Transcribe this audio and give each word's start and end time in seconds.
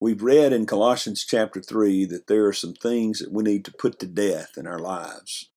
We've 0.00 0.22
read 0.22 0.52
in 0.52 0.66
Colossians 0.66 1.24
chapter 1.24 1.60
3 1.60 2.04
that 2.04 2.28
there 2.28 2.46
are 2.46 2.52
some 2.52 2.72
things 2.72 3.18
that 3.18 3.32
we 3.32 3.42
need 3.42 3.64
to 3.64 3.72
put 3.72 3.98
to 3.98 4.06
death 4.06 4.52
in 4.56 4.64
our 4.64 4.78
lives. 4.78 5.50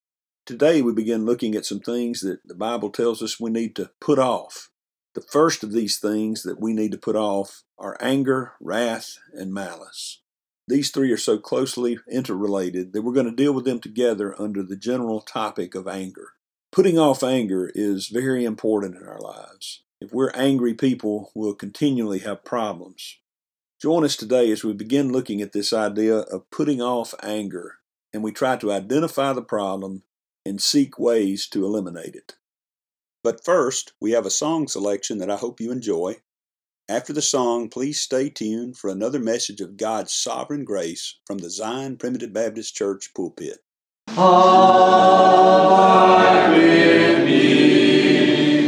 Today 0.48 0.82
we 0.82 0.94
begin 0.94 1.26
looking 1.26 1.54
at 1.54 1.64
some 1.64 1.80
things 1.80 2.22
that 2.22 2.40
the 2.44 2.56
Bible 2.56 2.90
tells 2.90 3.22
us 3.22 3.40
we 3.40 3.52
need 3.52 3.76
to 3.76 3.92
put 4.00 4.18
off. 4.18 4.72
The 5.14 5.22
first 5.22 5.62
of 5.64 5.74
these 5.74 6.00
things 6.00 6.42
that 6.42 6.60
we 6.60 6.74
need 6.74 6.92
to 6.92 6.98
put 6.98 7.16
off 7.16 7.62
are 7.78 7.96
anger, 8.02 8.54
wrath, 8.60 9.20
and 9.32 9.54
malice. 9.54 10.22
These 10.68 10.90
three 10.90 11.12
are 11.12 11.18
so 11.18 11.38
closely 11.38 12.00
interrelated 12.12 12.94
that 12.94 13.04
we're 13.04 13.14
going 13.14 13.30
to 13.30 13.36
deal 13.36 13.54
with 13.54 13.66
them 13.66 13.80
together 13.80 14.34
under 14.42 14.64
the 14.64 14.76
general 14.76 15.22
topic 15.22 15.76
of 15.76 15.88
anger. 15.88 16.30
Putting 16.72 16.98
off 16.98 17.22
anger 17.22 17.72
is 17.76 18.08
very 18.08 18.44
important 18.44 18.96
in 18.96 19.08
our 19.08 19.22
lives. 19.22 19.84
If 20.00 20.12
we're 20.12 20.32
angry 20.32 20.74
people, 20.74 21.32
we'll 21.36 21.54
continually 21.54 22.20
have 22.20 22.44
problems. 22.44 23.20
Join 23.82 24.04
us 24.04 24.16
today 24.16 24.52
as 24.52 24.64
we 24.64 24.74
begin 24.74 25.12
looking 25.12 25.42
at 25.42 25.54
this 25.54 25.74
idea 25.74 26.18
of 26.18 26.48
putting 26.52 26.84
off 26.84 27.16
anger 27.24 27.78
and 28.14 28.22
we 28.22 28.32
try 28.32 28.56
to 28.58 28.72
identify 28.72 29.34
the 29.34 29.42
problem 29.42 30.04
and 30.46 30.62
seek 30.62 31.00
ways 31.00 31.48
to 31.48 31.66
eliminate 31.66 32.14
it. 32.14 32.36
But 33.24 33.44
first, 33.44 33.94
we 34.00 34.12
have 34.12 34.28
a 34.28 34.30
song 34.30 34.68
selection 34.68 35.18
that 35.18 35.32
I 35.32 35.36
hope 35.36 35.60
you 35.60 35.72
enjoy. 35.72 36.18
After 36.88 37.12
the 37.12 37.24
song, 37.24 37.70
please 37.70 38.00
stay 38.00 38.30
tuned 38.30 38.78
for 38.78 38.92
another 38.92 39.20
message 39.20 39.62
of 39.62 39.78
God's 39.78 40.14
sovereign 40.14 40.64
grace 40.64 41.16
from 41.26 41.40
the 41.40 41.50
Zion 41.50 41.98
Primitive 41.98 42.34
Baptist 42.34 42.76
Church 42.76 43.10
pulpit. 43.16 43.64
Abide 44.10 44.22
with 46.56 47.26
me. 47.26 48.68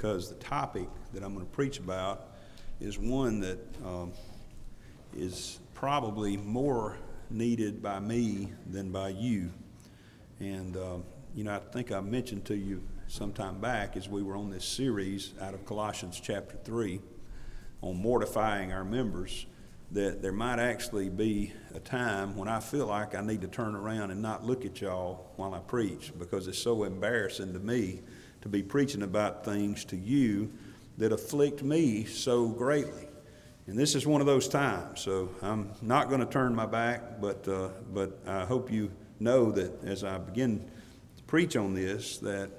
Because 0.00 0.30
the 0.30 0.34
topic 0.36 0.88
that 1.12 1.22
I'm 1.22 1.34
going 1.34 1.44
to 1.44 1.52
preach 1.52 1.78
about 1.78 2.28
is 2.80 2.98
one 2.98 3.38
that 3.40 3.58
um, 3.84 4.12
is 5.14 5.58
probably 5.74 6.38
more 6.38 6.96
needed 7.28 7.82
by 7.82 8.00
me 8.00 8.50
than 8.66 8.90
by 8.90 9.10
you. 9.10 9.50
And, 10.38 10.74
uh, 10.74 10.96
you 11.34 11.44
know, 11.44 11.54
I 11.54 11.58
think 11.58 11.92
I 11.92 12.00
mentioned 12.00 12.46
to 12.46 12.56
you 12.56 12.82
some 13.08 13.34
time 13.34 13.60
back 13.60 13.94
as 13.94 14.08
we 14.08 14.22
were 14.22 14.36
on 14.36 14.48
this 14.48 14.64
series 14.64 15.34
out 15.38 15.52
of 15.52 15.66
Colossians 15.66 16.18
chapter 16.18 16.56
3 16.64 16.98
on 17.82 18.00
mortifying 18.00 18.72
our 18.72 18.84
members 18.84 19.44
that 19.90 20.22
there 20.22 20.32
might 20.32 20.60
actually 20.60 21.10
be 21.10 21.52
a 21.74 21.80
time 21.80 22.36
when 22.38 22.48
I 22.48 22.60
feel 22.60 22.86
like 22.86 23.14
I 23.14 23.20
need 23.20 23.42
to 23.42 23.48
turn 23.48 23.74
around 23.74 24.12
and 24.12 24.22
not 24.22 24.46
look 24.46 24.64
at 24.64 24.80
y'all 24.80 25.26
while 25.36 25.52
I 25.52 25.58
preach 25.58 26.10
because 26.18 26.48
it's 26.48 26.58
so 26.58 26.84
embarrassing 26.84 27.52
to 27.52 27.58
me 27.58 28.00
to 28.42 28.48
be 28.48 28.62
preaching 28.62 29.02
about 29.02 29.44
things 29.44 29.84
to 29.86 29.96
you 29.96 30.50
that 30.98 31.12
afflict 31.12 31.62
me 31.62 32.04
so 32.04 32.48
greatly. 32.48 33.08
And 33.66 33.78
this 33.78 33.94
is 33.94 34.06
one 34.06 34.20
of 34.20 34.26
those 34.26 34.48
times. 34.48 35.00
So 35.00 35.30
I'm 35.42 35.70
not 35.82 36.08
going 36.08 36.20
to 36.20 36.26
turn 36.26 36.54
my 36.54 36.66
back, 36.66 37.20
but, 37.20 37.46
uh, 37.46 37.68
but 37.92 38.18
I 38.26 38.44
hope 38.44 38.70
you 38.70 38.90
know 39.20 39.52
that 39.52 39.84
as 39.84 40.02
I 40.02 40.18
begin 40.18 40.68
to 41.16 41.22
preach 41.24 41.56
on 41.56 41.74
this, 41.74 42.18
that 42.18 42.50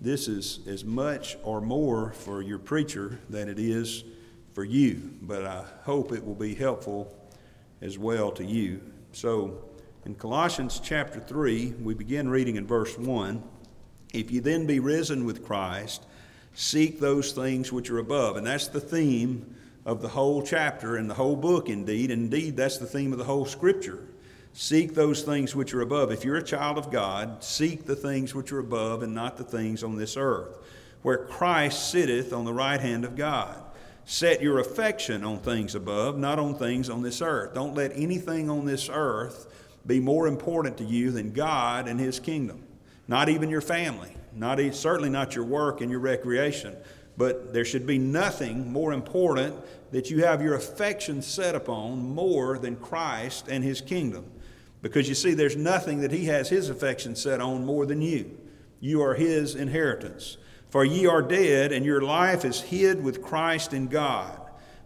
this 0.00 0.28
is 0.28 0.60
as 0.66 0.84
much 0.84 1.36
or 1.42 1.60
more 1.60 2.12
for 2.12 2.42
your 2.42 2.58
preacher 2.58 3.18
than 3.30 3.48
it 3.48 3.58
is 3.58 4.04
for 4.54 4.64
you, 4.64 5.10
but 5.22 5.44
I 5.44 5.64
hope 5.82 6.12
it 6.12 6.24
will 6.24 6.34
be 6.34 6.54
helpful 6.54 7.14
as 7.80 7.98
well 7.98 8.30
to 8.32 8.44
you. 8.44 8.80
So, 9.12 9.62
in 10.04 10.14
Colossians 10.14 10.80
chapter 10.82 11.20
3, 11.20 11.74
we 11.82 11.94
begin 11.94 12.28
reading 12.28 12.56
in 12.56 12.66
verse 12.66 12.96
1 12.96 13.42
If 14.12 14.30
you 14.30 14.40
then 14.40 14.66
be 14.66 14.80
risen 14.80 15.24
with 15.24 15.44
Christ, 15.44 16.04
seek 16.54 17.00
those 17.00 17.32
things 17.32 17.72
which 17.72 17.90
are 17.90 17.98
above. 17.98 18.36
And 18.36 18.46
that's 18.46 18.68
the 18.68 18.80
theme 18.80 19.54
of 19.84 20.02
the 20.02 20.08
whole 20.08 20.42
chapter 20.42 20.96
and 20.96 21.08
the 21.08 21.14
whole 21.14 21.36
book, 21.36 21.68
indeed. 21.68 22.10
Indeed, 22.10 22.56
that's 22.56 22.78
the 22.78 22.86
theme 22.86 23.12
of 23.12 23.18
the 23.18 23.24
whole 23.24 23.46
scripture. 23.46 24.00
Seek 24.52 24.94
those 24.94 25.22
things 25.22 25.54
which 25.54 25.74
are 25.74 25.82
above. 25.82 26.10
If 26.10 26.24
you're 26.24 26.36
a 26.36 26.42
child 26.42 26.78
of 26.78 26.90
God, 26.90 27.44
seek 27.44 27.84
the 27.84 27.94
things 27.94 28.34
which 28.34 28.52
are 28.52 28.58
above 28.58 29.02
and 29.02 29.14
not 29.14 29.36
the 29.36 29.44
things 29.44 29.84
on 29.84 29.96
this 29.96 30.16
earth, 30.16 30.56
where 31.02 31.18
Christ 31.18 31.90
sitteth 31.90 32.32
on 32.32 32.46
the 32.46 32.54
right 32.54 32.80
hand 32.80 33.04
of 33.04 33.16
God. 33.16 33.62
Set 34.06 34.40
your 34.40 34.58
affection 34.60 35.24
on 35.24 35.40
things 35.40 35.74
above, 35.74 36.16
not 36.16 36.38
on 36.38 36.54
things 36.54 36.88
on 36.88 37.02
this 37.02 37.20
earth. 37.20 37.54
Don't 37.54 37.74
let 37.74 37.92
anything 37.94 38.48
on 38.48 38.64
this 38.64 38.88
earth 38.88 39.46
be 39.86 40.00
more 40.00 40.26
important 40.26 40.78
to 40.78 40.84
you 40.84 41.10
than 41.10 41.32
God 41.32 41.86
and 41.86 42.00
His 42.00 42.18
kingdom. 42.18 42.65
Not 43.08 43.28
even 43.28 43.50
your 43.50 43.60
family, 43.60 44.16
not 44.34 44.58
certainly 44.74 45.10
not 45.10 45.34
your 45.34 45.44
work 45.44 45.80
and 45.80 45.90
your 45.90 46.00
recreation. 46.00 46.76
But 47.16 47.52
there 47.54 47.64
should 47.64 47.86
be 47.86 47.98
nothing 47.98 48.70
more 48.70 48.92
important 48.92 49.54
that 49.92 50.10
you 50.10 50.24
have 50.24 50.42
your 50.42 50.54
affection 50.54 51.22
set 51.22 51.54
upon 51.54 52.14
more 52.14 52.58
than 52.58 52.76
Christ 52.76 53.48
and 53.48 53.64
His 53.64 53.80
kingdom. 53.80 54.30
Because 54.82 55.08
you 55.08 55.14
see, 55.14 55.32
there's 55.32 55.56
nothing 55.56 56.00
that 56.00 56.12
He 56.12 56.26
has 56.26 56.48
His 56.48 56.68
affection 56.68 57.16
set 57.16 57.40
on 57.40 57.64
more 57.64 57.86
than 57.86 58.02
you. 58.02 58.38
You 58.80 59.02
are 59.02 59.14
His 59.14 59.54
inheritance. 59.54 60.36
For 60.68 60.84
ye 60.84 61.06
are 61.06 61.22
dead, 61.22 61.72
and 61.72 61.86
your 61.86 62.02
life 62.02 62.44
is 62.44 62.60
hid 62.60 63.02
with 63.02 63.22
Christ 63.22 63.72
in 63.72 63.86
God. 63.86 64.38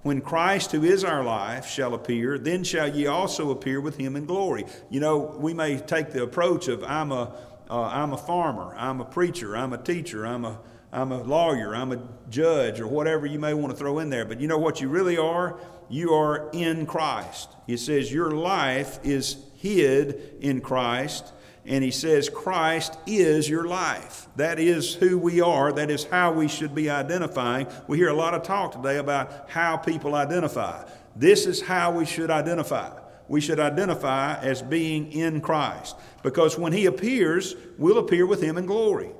When 0.02 0.20
Christ, 0.22 0.72
who 0.72 0.82
is 0.82 1.04
our 1.04 1.22
life, 1.22 1.66
shall 1.66 1.94
appear, 1.94 2.38
then 2.38 2.64
shall 2.64 2.88
ye 2.88 3.06
also 3.06 3.50
appear 3.50 3.80
with 3.80 3.98
him 3.98 4.16
in 4.16 4.24
glory. 4.24 4.64
You 4.88 5.00
know, 5.00 5.18
we 5.18 5.52
may 5.52 5.76
take 5.78 6.12
the 6.12 6.22
approach 6.22 6.68
of 6.68 6.82
I'm 6.84 7.12
a, 7.12 7.34
uh, 7.70 8.12
a 8.12 8.16
farmer, 8.16 8.74
I'm 8.76 9.00
a 9.00 9.04
preacher, 9.04 9.56
I'm 9.56 9.72
a 9.72 9.78
teacher, 9.78 10.26
I'm 10.26 10.44
a, 10.44 10.60
I'm 10.92 11.12
a 11.12 11.22
lawyer, 11.22 11.74
I'm 11.74 11.92
a 11.92 12.02
judge, 12.28 12.80
or 12.80 12.88
whatever 12.88 13.26
you 13.26 13.38
may 13.38 13.54
want 13.54 13.72
to 13.72 13.76
throw 13.76 14.00
in 14.00 14.10
there. 14.10 14.24
But 14.24 14.40
you 14.40 14.48
know 14.48 14.58
what 14.58 14.80
you 14.80 14.88
really 14.88 15.16
are? 15.16 15.60
You 15.88 16.14
are 16.14 16.50
in 16.52 16.86
Christ. 16.86 17.48
He 17.66 17.76
says 17.76 18.12
your 18.12 18.32
life 18.32 18.98
is 19.04 19.36
hid 19.56 20.36
in 20.40 20.60
Christ 20.60 21.32
and 21.66 21.84
he 21.84 21.90
says, 21.90 22.28
Christ 22.28 22.96
is 23.06 23.48
your 23.48 23.64
life. 23.64 24.26
That 24.36 24.58
is 24.58 24.94
who 24.94 25.18
we 25.18 25.40
are. 25.40 25.72
That 25.72 25.90
is 25.90 26.04
how 26.04 26.32
we 26.32 26.48
should 26.48 26.74
be 26.74 26.88
identifying. 26.88 27.66
We 27.86 27.98
hear 27.98 28.08
a 28.08 28.14
lot 28.14 28.34
of 28.34 28.42
talk 28.42 28.72
today 28.72 28.96
about 28.96 29.50
how 29.50 29.76
people 29.76 30.14
identify. 30.14 30.88
This 31.14 31.46
is 31.46 31.60
how 31.60 31.92
we 31.92 32.06
should 32.06 32.30
identify. 32.30 32.98
We 33.28 33.40
should 33.40 33.60
identify 33.60 34.40
as 34.40 34.62
being 34.62 35.12
in 35.12 35.40
Christ. 35.40 35.96
Because 36.22 36.58
when 36.58 36.72
he 36.72 36.86
appears, 36.86 37.56
we'll 37.78 37.98
appear 37.98 38.26
with 38.26 38.42
him 38.42 38.58
in 38.58 38.66
glory. 38.66 39.10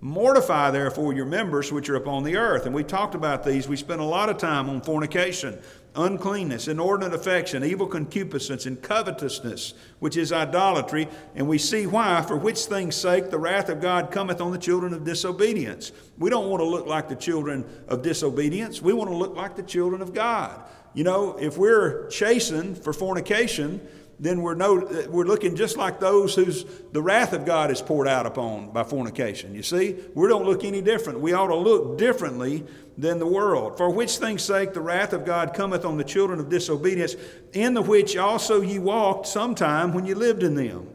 Mortify, 0.00 0.70
therefore, 0.70 1.14
your 1.14 1.24
members 1.24 1.72
which 1.72 1.88
are 1.88 1.96
upon 1.96 2.24
the 2.24 2.36
earth. 2.36 2.66
And 2.66 2.74
we 2.74 2.84
talked 2.84 3.14
about 3.14 3.42
these. 3.42 3.66
We 3.66 3.76
spent 3.76 4.02
a 4.02 4.04
lot 4.04 4.28
of 4.28 4.36
time 4.36 4.68
on 4.68 4.82
fornication 4.82 5.58
uncleanness, 5.96 6.68
inordinate 6.68 7.14
affection, 7.14 7.62
evil 7.62 7.86
concupiscence, 7.86 8.66
and 8.66 8.82
covetousness, 8.82 9.74
which 10.00 10.16
is 10.16 10.32
idolatry. 10.32 11.08
And 11.34 11.48
we 11.48 11.58
see 11.58 11.86
why, 11.86 12.22
for 12.22 12.36
which 12.36 12.64
things' 12.64 12.96
sake 12.96 13.30
the 13.30 13.38
wrath 13.38 13.68
of 13.68 13.80
God 13.80 14.10
cometh 14.10 14.40
on 14.40 14.52
the 14.52 14.58
children 14.58 14.92
of 14.92 15.04
disobedience. 15.04 15.92
We 16.18 16.30
don't 16.30 16.50
want 16.50 16.60
to 16.60 16.66
look 16.66 16.86
like 16.86 17.08
the 17.08 17.16
children 17.16 17.64
of 17.88 18.02
disobedience, 18.02 18.82
we 18.82 18.92
want 18.92 19.10
to 19.10 19.16
look 19.16 19.36
like 19.36 19.56
the 19.56 19.62
children 19.62 20.02
of 20.02 20.12
God. 20.12 20.62
You 20.94 21.04
know, 21.04 21.36
if 21.38 21.58
we're 21.58 22.08
chastened 22.08 22.78
for 22.78 22.92
fornication, 22.92 23.80
then 24.18 24.42
we're, 24.42 24.54
no, 24.54 25.06
we're 25.08 25.24
looking 25.24 25.56
just 25.56 25.76
like 25.76 26.00
those 26.00 26.34
whose 26.34 26.64
the 26.92 27.02
wrath 27.02 27.32
of 27.32 27.44
God 27.44 27.70
is 27.70 27.82
poured 27.82 28.06
out 28.06 28.26
upon 28.26 28.70
by 28.70 28.84
fornication. 28.84 29.54
You 29.54 29.62
see, 29.62 29.96
we 30.14 30.28
don't 30.28 30.44
look 30.44 30.64
any 30.64 30.80
different. 30.80 31.20
We 31.20 31.32
ought 31.32 31.48
to 31.48 31.56
look 31.56 31.98
differently 31.98 32.64
than 32.96 33.18
the 33.18 33.26
world. 33.26 33.76
For 33.76 33.90
which 33.90 34.18
things 34.18 34.42
sake 34.42 34.72
the 34.72 34.80
wrath 34.80 35.12
of 35.12 35.24
God 35.24 35.54
cometh 35.54 35.84
on 35.84 35.96
the 35.96 36.04
children 36.04 36.38
of 36.38 36.48
disobedience, 36.48 37.16
in 37.52 37.74
the 37.74 37.82
which 37.82 38.16
also 38.16 38.60
ye 38.60 38.78
walked 38.78 39.26
sometime 39.26 39.92
when 39.92 40.06
ye 40.06 40.14
lived 40.14 40.42
in 40.42 40.54
them. 40.54 40.88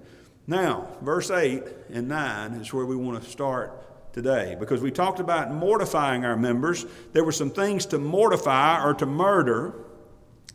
Now, 0.47 0.87
verse 1.01 1.29
8 1.29 1.63
and 1.91 2.07
9 2.07 2.53
is 2.53 2.73
where 2.73 2.85
we 2.85 2.95
want 2.95 3.21
to 3.21 3.29
start 3.29 4.13
today 4.13 4.55
because 4.59 4.81
we 4.81 4.91
talked 4.91 5.19
about 5.19 5.53
mortifying 5.53 6.25
our 6.25 6.35
members. 6.35 6.85
There 7.13 7.23
were 7.23 7.31
some 7.31 7.51
things 7.51 7.85
to 7.87 7.99
mortify 7.99 8.83
or 8.83 8.93
to 8.95 9.05
murder 9.05 9.75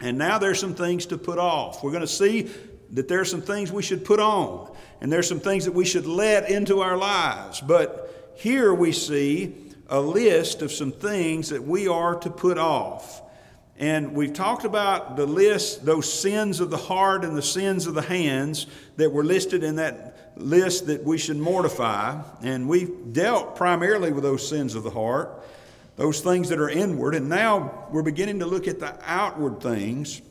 and 0.00 0.18
now 0.18 0.38
there's 0.38 0.58
some 0.58 0.74
things 0.74 1.06
to 1.06 1.18
put 1.18 1.38
off. 1.38 1.82
We're 1.82 1.92
going 1.92 2.02
to 2.02 2.06
see 2.06 2.50
that 2.90 3.08
there 3.08 3.20
are 3.20 3.24
some 3.24 3.42
things 3.42 3.72
we 3.72 3.82
should 3.82 4.04
put 4.04 4.20
on, 4.20 4.74
and 5.00 5.12
there's 5.12 5.28
some 5.28 5.40
things 5.40 5.64
that 5.64 5.72
we 5.72 5.84
should 5.84 6.06
let 6.06 6.50
into 6.50 6.80
our 6.80 6.96
lives. 6.96 7.60
But 7.60 8.32
here 8.36 8.74
we 8.74 8.92
see 8.92 9.54
a 9.88 10.00
list 10.00 10.62
of 10.62 10.72
some 10.72 10.92
things 10.92 11.50
that 11.50 11.62
we 11.62 11.88
are 11.88 12.16
to 12.16 12.30
put 12.30 12.58
off. 12.58 13.22
And 13.76 14.14
we've 14.14 14.32
talked 14.32 14.64
about 14.64 15.16
the 15.16 15.26
list, 15.26 15.84
those 15.84 16.12
sins 16.12 16.60
of 16.60 16.70
the 16.70 16.76
heart 16.76 17.24
and 17.24 17.36
the 17.36 17.42
sins 17.42 17.86
of 17.86 17.94
the 17.94 18.02
hands 18.02 18.66
that 18.96 19.10
were 19.10 19.24
listed 19.24 19.64
in 19.64 19.76
that 19.76 20.32
list 20.36 20.86
that 20.86 21.02
we 21.02 21.18
should 21.18 21.38
mortify. 21.38 22.22
And 22.42 22.68
we've 22.68 23.12
dealt 23.12 23.56
primarily 23.56 24.12
with 24.12 24.22
those 24.22 24.48
sins 24.48 24.74
of 24.74 24.84
the 24.84 24.90
heart 24.90 25.42
those 25.96 26.20
things 26.20 26.48
that 26.48 26.58
are 26.58 26.68
inward. 26.68 27.14
And 27.14 27.28
now 27.28 27.86
we're 27.90 28.02
beginning 28.02 28.40
to 28.40 28.46
look 28.46 28.66
at 28.66 28.80
the 28.80 28.96
outward 29.02 29.60
things. 29.60 30.22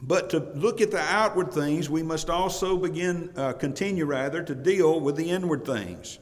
But 0.00 0.30
to 0.30 0.38
look 0.38 0.80
at 0.80 0.90
the 0.90 1.00
outward 1.00 1.52
things, 1.52 1.88
we 1.88 2.02
must 2.02 2.28
also 2.28 2.76
begin, 2.76 3.30
uh, 3.36 3.52
continue 3.52 4.04
rather, 4.04 4.42
to 4.42 4.54
deal 4.54 5.00
with 5.00 5.16
the 5.16 5.30
inward 5.30 5.64
things. 5.64 6.18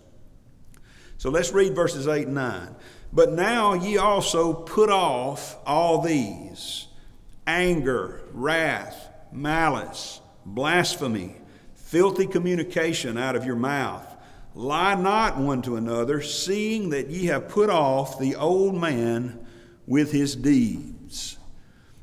So 1.17 1.31
let's 1.31 1.53
read 1.53 1.75
verses 1.75 2.07
8 2.07 2.27
and 2.27 2.35
9. 2.35 2.77
But 3.13 3.33
now 3.33 3.75
ye 3.75 3.97
also 3.97 4.53
put 4.53 4.91
off 4.91 5.57
all 5.67 6.01
these 6.01 6.87
anger, 7.47 8.23
wrath, 8.33 9.09
malice, 9.33 10.21
blasphemy, 10.47 11.37
filthy 11.75 12.27
communication 12.27 13.19
out 13.19 13.35
of 13.35 13.45
your 13.45 13.57
mouth. 13.57 14.07
Lie 14.55 14.97
not 14.97 15.39
one 15.39 15.63
to 15.63 15.77
another, 15.77 16.23
seeing 16.23 16.91
that 16.91 17.09
ye 17.09 17.27
have 17.27 17.49
put 17.49 17.71
off 17.71 18.19
the 18.19 18.35
old 18.37 18.75
man 18.75 19.47
with 19.87 20.13
his 20.13 20.35
deeds. 20.35 21.39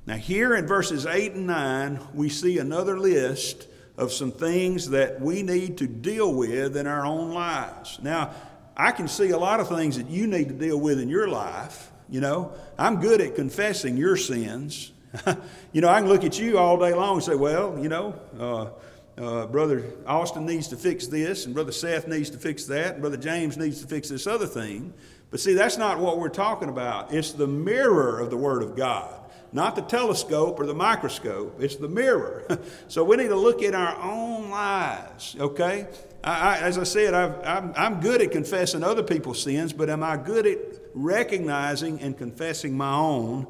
Now, 0.05 0.15
here 0.15 0.55
in 0.55 0.65
verses 0.65 1.05
8 1.05 1.33
and 1.33 1.47
9, 1.47 1.99
we 2.13 2.29
see 2.29 2.59
another 2.59 2.97
list 2.97 3.67
of 3.97 4.13
some 4.13 4.31
things 4.31 4.91
that 4.91 5.19
we 5.19 5.43
need 5.43 5.79
to 5.79 5.87
deal 5.87 6.33
with 6.33 6.77
in 6.77 6.87
our 6.87 7.05
own 7.05 7.31
lives. 7.31 7.99
Now, 8.01 8.31
I 8.77 8.91
can 8.91 9.07
see 9.07 9.31
a 9.31 9.37
lot 9.37 9.59
of 9.59 9.67
things 9.67 9.97
that 9.97 10.09
you 10.09 10.27
need 10.27 10.47
to 10.49 10.53
deal 10.53 10.79
with 10.79 10.99
in 10.99 11.09
your 11.09 11.27
life. 11.27 11.91
You 12.09 12.21
know, 12.21 12.53
I'm 12.77 13.01
good 13.01 13.19
at 13.19 13.35
confessing 13.35 13.97
your 13.97 14.15
sins. 14.15 14.91
you 15.73 15.81
know, 15.81 15.89
I 15.89 15.99
can 15.99 16.07
look 16.07 16.23
at 16.23 16.39
you 16.39 16.57
all 16.57 16.77
day 16.77 16.93
long 16.93 17.15
and 17.15 17.23
say, 17.23 17.35
well, 17.35 17.77
you 17.77 17.89
know, 17.89 18.15
uh, 18.39 18.67
uh, 19.17 19.47
Brother 19.47 19.83
Austin 20.05 20.45
needs 20.45 20.67
to 20.69 20.77
fix 20.77 21.07
this, 21.07 21.45
and 21.45 21.53
Brother 21.53 21.71
Seth 21.71 22.07
needs 22.07 22.29
to 22.31 22.37
fix 22.37 22.65
that, 22.65 22.93
and 22.93 23.01
Brother 23.01 23.17
James 23.17 23.57
needs 23.57 23.81
to 23.81 23.87
fix 23.87 24.09
this 24.09 24.27
other 24.27 24.45
thing. 24.45 24.93
But 25.31 25.39
see, 25.39 25.53
that's 25.53 25.77
not 25.77 25.99
what 25.99 26.19
we're 26.19 26.29
talking 26.29 26.69
about. 26.69 27.13
It's 27.13 27.31
the 27.31 27.47
mirror 27.47 28.19
of 28.19 28.29
the 28.29 28.37
Word 28.37 28.63
of 28.63 28.75
God. 28.75 29.13
Not 29.51 29.75
the 29.75 29.81
telescope 29.81 30.59
or 30.59 30.65
the 30.65 30.73
microscope, 30.73 31.61
it's 31.61 31.77
the 31.77 31.87
mirror. 31.87 32.45
so 32.87 33.03
we 33.03 33.15
need 33.15 33.29
to 33.29 33.35
look 33.35 33.63
at 33.63 33.73
our 33.73 33.97
own 34.01 34.49
lives, 34.49 35.35
okay? 35.39 35.87
I, 36.23 36.31
I, 36.31 36.57
as 36.59 36.77
I 36.77 36.83
said, 36.83 37.13
i 37.13 37.57
I'm, 37.57 37.73
I'm 37.75 38.01
good 38.01 38.21
at 38.21 38.31
confessing 38.31 38.83
other 38.83 39.03
people's 39.03 39.41
sins, 39.41 39.73
but 39.73 39.89
am 39.89 40.03
I 40.03 40.17
good 40.17 40.45
at 40.45 40.57
recognizing 40.93 42.01
and 42.01 42.17
confessing 42.17 42.75
my 42.75 42.93
own? 42.93 43.47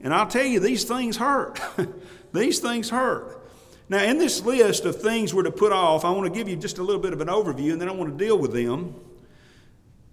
And 0.00 0.14
I'll 0.14 0.28
tell 0.28 0.44
you, 0.44 0.60
these 0.60 0.84
things 0.84 1.16
hurt. 1.16 1.60
these 2.32 2.60
things 2.60 2.90
hurt. 2.90 3.37
Now, 3.88 4.02
in 4.02 4.18
this 4.18 4.42
list 4.42 4.84
of 4.84 5.00
things 5.00 5.32
we're 5.32 5.44
to 5.44 5.50
put 5.50 5.72
off, 5.72 6.04
I 6.04 6.10
want 6.10 6.32
to 6.32 6.38
give 6.38 6.48
you 6.48 6.56
just 6.56 6.78
a 6.78 6.82
little 6.82 7.00
bit 7.00 7.12
of 7.12 7.20
an 7.20 7.28
overview 7.28 7.72
and 7.72 7.80
then 7.80 7.88
I 7.88 7.92
want 7.92 8.16
to 8.16 8.24
deal 8.24 8.38
with 8.38 8.52
them. 8.52 8.94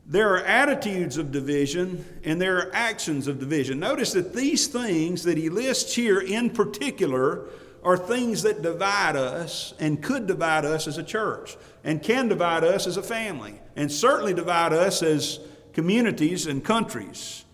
There 0.06 0.34
are 0.36 0.44
attitudes 0.44 1.18
of 1.18 1.32
division 1.32 2.06
and 2.24 2.40
there 2.40 2.58
are 2.58 2.72
actions 2.74 3.28
of 3.28 3.40
division. 3.40 3.80
Notice 3.80 4.14
that 4.14 4.34
these 4.34 4.68
things 4.68 5.24
that 5.24 5.38
he 5.38 5.50
lists 5.50 5.96
here 5.96 6.20
in 6.20 6.52
particular 6.52 7.48
are 7.84 7.98
things 7.98 8.44
that 8.44 8.62
divide 8.62 9.16
us 9.16 9.74
and 9.80 10.02
could 10.02 10.26
divide 10.26 10.66
us 10.66 10.88
as 10.88 10.98
a 10.98 11.04
church 11.04 11.58
and 11.84 12.02
can 12.02 12.28
divide 12.28 12.64
us 12.64 12.88
as 12.88 12.98
a 12.98 13.04
family 13.04 13.60
and 13.76 13.92
certainly 13.92 14.34
divide 14.34 14.74
us 14.74 15.04
as 15.04 15.40
communities 15.74 16.48
and 16.48 16.64
countries. 16.64 17.45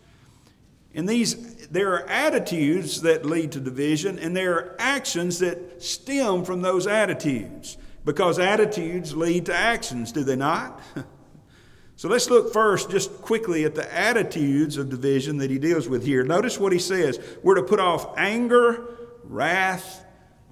And 0.94 1.08
these 1.08 1.68
there 1.68 1.94
are 1.94 2.08
attitudes 2.10 3.02
that 3.02 3.26
lead 3.26 3.54
to 3.54 3.60
division, 3.62 4.20
and 4.20 4.36
there 4.36 4.56
are 4.56 4.76
actions 4.78 5.40
that 5.40 5.82
stem 5.82 6.44
from 6.44 6.62
those 6.62 6.86
attitudes. 6.86 7.78
Because 8.04 8.40
attitudes 8.40 9.16
lead 9.16 9.46
to 9.46 9.56
actions, 9.56 10.12
do 10.12 10.24
they 10.24 10.36
not? 10.36 10.82
so 11.96 12.10
let's 12.10 12.30
look 12.30 12.52
first, 12.52 12.90
just 12.90 13.22
quickly, 13.22 13.64
at 13.64 13.76
the 13.76 13.94
attitudes 13.94 14.76
of 14.76 14.90
division 14.90 15.38
that 15.38 15.50
he 15.50 15.60
deals 15.60 15.88
with 15.88 16.04
here. 16.04 16.24
Notice 16.24 16.60
what 16.60 16.74
he 16.74 16.80
says 16.80 17.20
we're 17.42 17.56
to 17.56 17.64
put 17.64 17.80
off 17.80 18.18
anger, 18.18 18.88
wrath, 19.24 20.04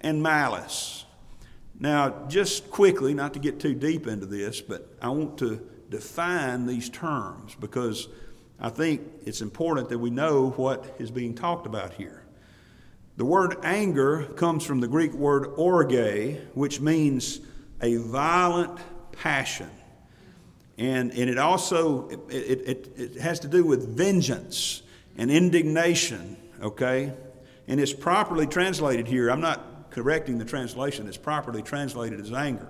and 0.02 0.24
malice. 0.24 1.06
Now, 1.78 2.28
just 2.28 2.70
quickly, 2.70 3.14
not 3.14 3.34
to 3.34 3.40
get 3.40 3.60
too 3.60 3.74
deep 3.74 4.06
into 4.06 4.26
this, 4.26 4.62
but 4.62 4.96
I 5.02 5.10
want 5.10 5.38
to 5.40 5.68
define 5.90 6.66
these 6.66 6.90
terms 6.90 7.56
because 7.60 8.08
I 8.62 8.70
think 8.70 9.02
it's 9.26 9.42
important 9.42 9.90
that 9.90 10.00
we 10.00 10.10
know 10.10 10.52
what 10.52 10.96
is 11.00 11.12
being 11.12 11.34
talked 11.34 11.66
about 11.66 11.94
here. 11.94 12.24
The 13.16 13.26
word 13.26 13.58
anger 13.64 14.24
comes 14.36 14.66
from 14.66 14.80
the 14.80 14.88
Greek 14.88 15.14
word 15.14 15.54
orge, 15.58 16.40
which 16.54 16.80
means 16.80 17.40
a 17.82 17.98
violent 17.98 18.80
passion. 19.12 19.70
And, 20.78 21.12
and 21.12 21.30
it 21.30 21.38
also 21.38 22.08
it, 22.08 22.20
it, 22.30 22.94
it 22.98 23.16
has 23.16 23.42
to 23.42 23.48
do 23.48 23.66
with 23.66 23.98
vengeance 23.98 24.82
and 25.18 25.30
indignation, 25.30 26.38
okay? 26.62 27.14
And 27.68 27.80
it's 27.80 27.94
properly 27.94 28.48
translated 28.48 29.06
here. 29.08 29.30
I'm 29.30 29.42
not 29.42 29.92
correcting 29.92 30.38
the 30.38 30.46
translation, 30.46 31.08
it's 31.08 31.18
properly 31.18 31.62
translated 31.62 32.22
as 32.22 32.32
anger. 32.32 32.68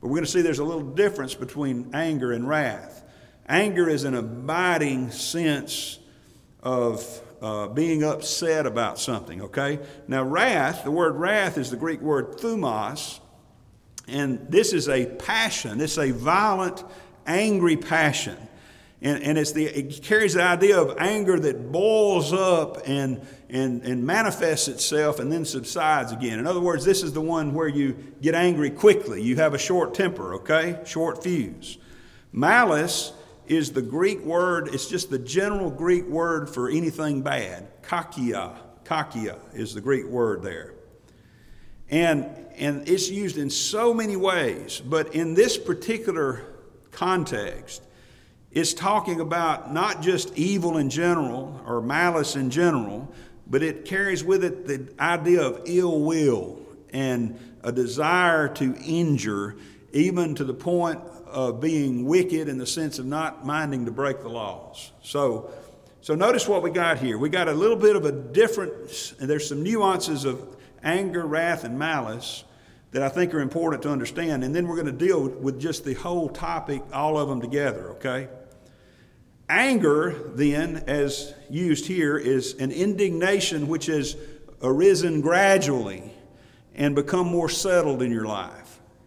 But 0.00 0.06
we're 0.06 0.16
going 0.16 0.24
to 0.24 0.30
see 0.30 0.42
there's 0.42 0.60
a 0.60 0.64
little 0.64 0.82
difference 0.82 1.34
between 1.34 1.90
anger 1.92 2.32
and 2.32 2.48
wrath. 2.48 3.02
Anger 3.50 3.88
is 3.88 4.04
an 4.04 4.14
abiding 4.14 5.10
sense 5.10 5.98
of 6.62 7.04
uh, 7.42 7.66
being 7.66 8.04
upset 8.04 8.64
about 8.64 8.96
something, 8.96 9.42
okay? 9.42 9.80
Now, 10.06 10.22
wrath, 10.22 10.84
the 10.84 10.92
word 10.92 11.16
wrath 11.16 11.58
is 11.58 11.68
the 11.68 11.76
Greek 11.76 12.00
word 12.00 12.38
thumos, 12.38 13.18
and 14.06 14.46
this 14.48 14.72
is 14.72 14.88
a 14.88 15.04
passion. 15.04 15.80
It's 15.80 15.98
a 15.98 16.12
violent, 16.12 16.84
angry 17.26 17.76
passion. 17.76 18.36
And, 19.02 19.20
and 19.24 19.36
it's 19.36 19.50
the, 19.50 19.64
it 19.64 20.00
carries 20.00 20.34
the 20.34 20.44
idea 20.44 20.80
of 20.80 20.96
anger 20.98 21.40
that 21.40 21.72
boils 21.72 22.32
up 22.32 22.86
and, 22.86 23.26
and, 23.48 23.82
and 23.82 24.06
manifests 24.06 24.68
itself 24.68 25.18
and 25.18 25.32
then 25.32 25.44
subsides 25.44 26.12
again. 26.12 26.38
In 26.38 26.46
other 26.46 26.60
words, 26.60 26.84
this 26.84 27.02
is 27.02 27.12
the 27.12 27.20
one 27.20 27.52
where 27.52 27.66
you 27.66 27.96
get 28.22 28.36
angry 28.36 28.70
quickly. 28.70 29.22
You 29.22 29.36
have 29.36 29.54
a 29.54 29.58
short 29.58 29.92
temper, 29.92 30.34
okay? 30.36 30.78
Short 30.84 31.24
fuse. 31.24 31.78
Malice 32.30 33.12
is 33.50 33.72
the 33.72 33.82
Greek 33.82 34.20
word, 34.20 34.68
it's 34.72 34.86
just 34.86 35.10
the 35.10 35.18
general 35.18 35.70
Greek 35.70 36.06
word 36.06 36.48
for 36.48 36.70
anything 36.70 37.20
bad. 37.20 37.82
Kakia. 37.82 38.56
Kakia 38.84 39.38
is 39.52 39.74
the 39.74 39.80
Greek 39.80 40.06
word 40.06 40.44
there. 40.44 40.74
And, 41.90 42.26
and 42.54 42.88
it's 42.88 43.10
used 43.10 43.38
in 43.38 43.50
so 43.50 43.92
many 43.92 44.14
ways, 44.14 44.80
but 44.80 45.16
in 45.16 45.34
this 45.34 45.58
particular 45.58 46.42
context, 46.92 47.82
it's 48.52 48.72
talking 48.72 49.20
about 49.20 49.74
not 49.74 50.00
just 50.00 50.38
evil 50.38 50.76
in 50.76 50.88
general 50.88 51.60
or 51.66 51.82
malice 51.82 52.36
in 52.36 52.50
general, 52.50 53.12
but 53.48 53.64
it 53.64 53.84
carries 53.84 54.22
with 54.22 54.44
it 54.44 54.68
the 54.68 54.94
idea 55.02 55.42
of 55.42 55.62
ill 55.66 56.02
will 56.02 56.60
and 56.92 57.36
a 57.64 57.72
desire 57.72 58.46
to 58.46 58.76
injure, 58.76 59.56
even 59.92 60.34
to 60.36 60.44
the 60.44 60.54
point 60.54 61.00
of 61.26 61.60
being 61.60 62.04
wicked 62.04 62.48
in 62.48 62.58
the 62.58 62.66
sense 62.66 62.98
of 62.98 63.06
not 63.06 63.46
minding 63.46 63.84
to 63.86 63.90
break 63.90 64.20
the 64.20 64.28
laws. 64.28 64.92
So, 65.02 65.50
so 66.00 66.14
notice 66.14 66.48
what 66.48 66.62
we 66.62 66.70
got 66.70 66.98
here. 66.98 67.18
We 67.18 67.28
got 67.28 67.48
a 67.48 67.52
little 67.52 67.76
bit 67.76 67.96
of 67.96 68.04
a 68.04 68.12
difference, 68.12 69.14
and 69.20 69.28
there's 69.28 69.48
some 69.48 69.62
nuances 69.62 70.24
of 70.24 70.56
anger, 70.82 71.26
wrath, 71.26 71.64
and 71.64 71.78
malice 71.78 72.44
that 72.92 73.02
I 73.02 73.08
think 73.08 73.34
are 73.34 73.40
important 73.40 73.82
to 73.84 73.90
understand. 73.90 74.42
And 74.42 74.54
then 74.54 74.66
we're 74.66 74.76
going 74.76 74.86
to 74.86 74.92
deal 74.92 75.28
with 75.28 75.60
just 75.60 75.84
the 75.84 75.94
whole 75.94 76.28
topic, 76.28 76.82
all 76.92 77.18
of 77.18 77.28
them 77.28 77.40
together, 77.40 77.90
okay? 77.90 78.28
Anger, 79.48 80.30
then, 80.34 80.84
as 80.86 81.34
used 81.48 81.86
here, 81.86 82.16
is 82.16 82.54
an 82.54 82.70
indignation 82.70 83.68
which 83.68 83.86
has 83.86 84.16
arisen 84.62 85.20
gradually 85.20 86.12
and 86.74 86.94
become 86.94 87.26
more 87.26 87.48
settled 87.48 88.02
in 88.02 88.10
your 88.10 88.26
life. 88.26 88.59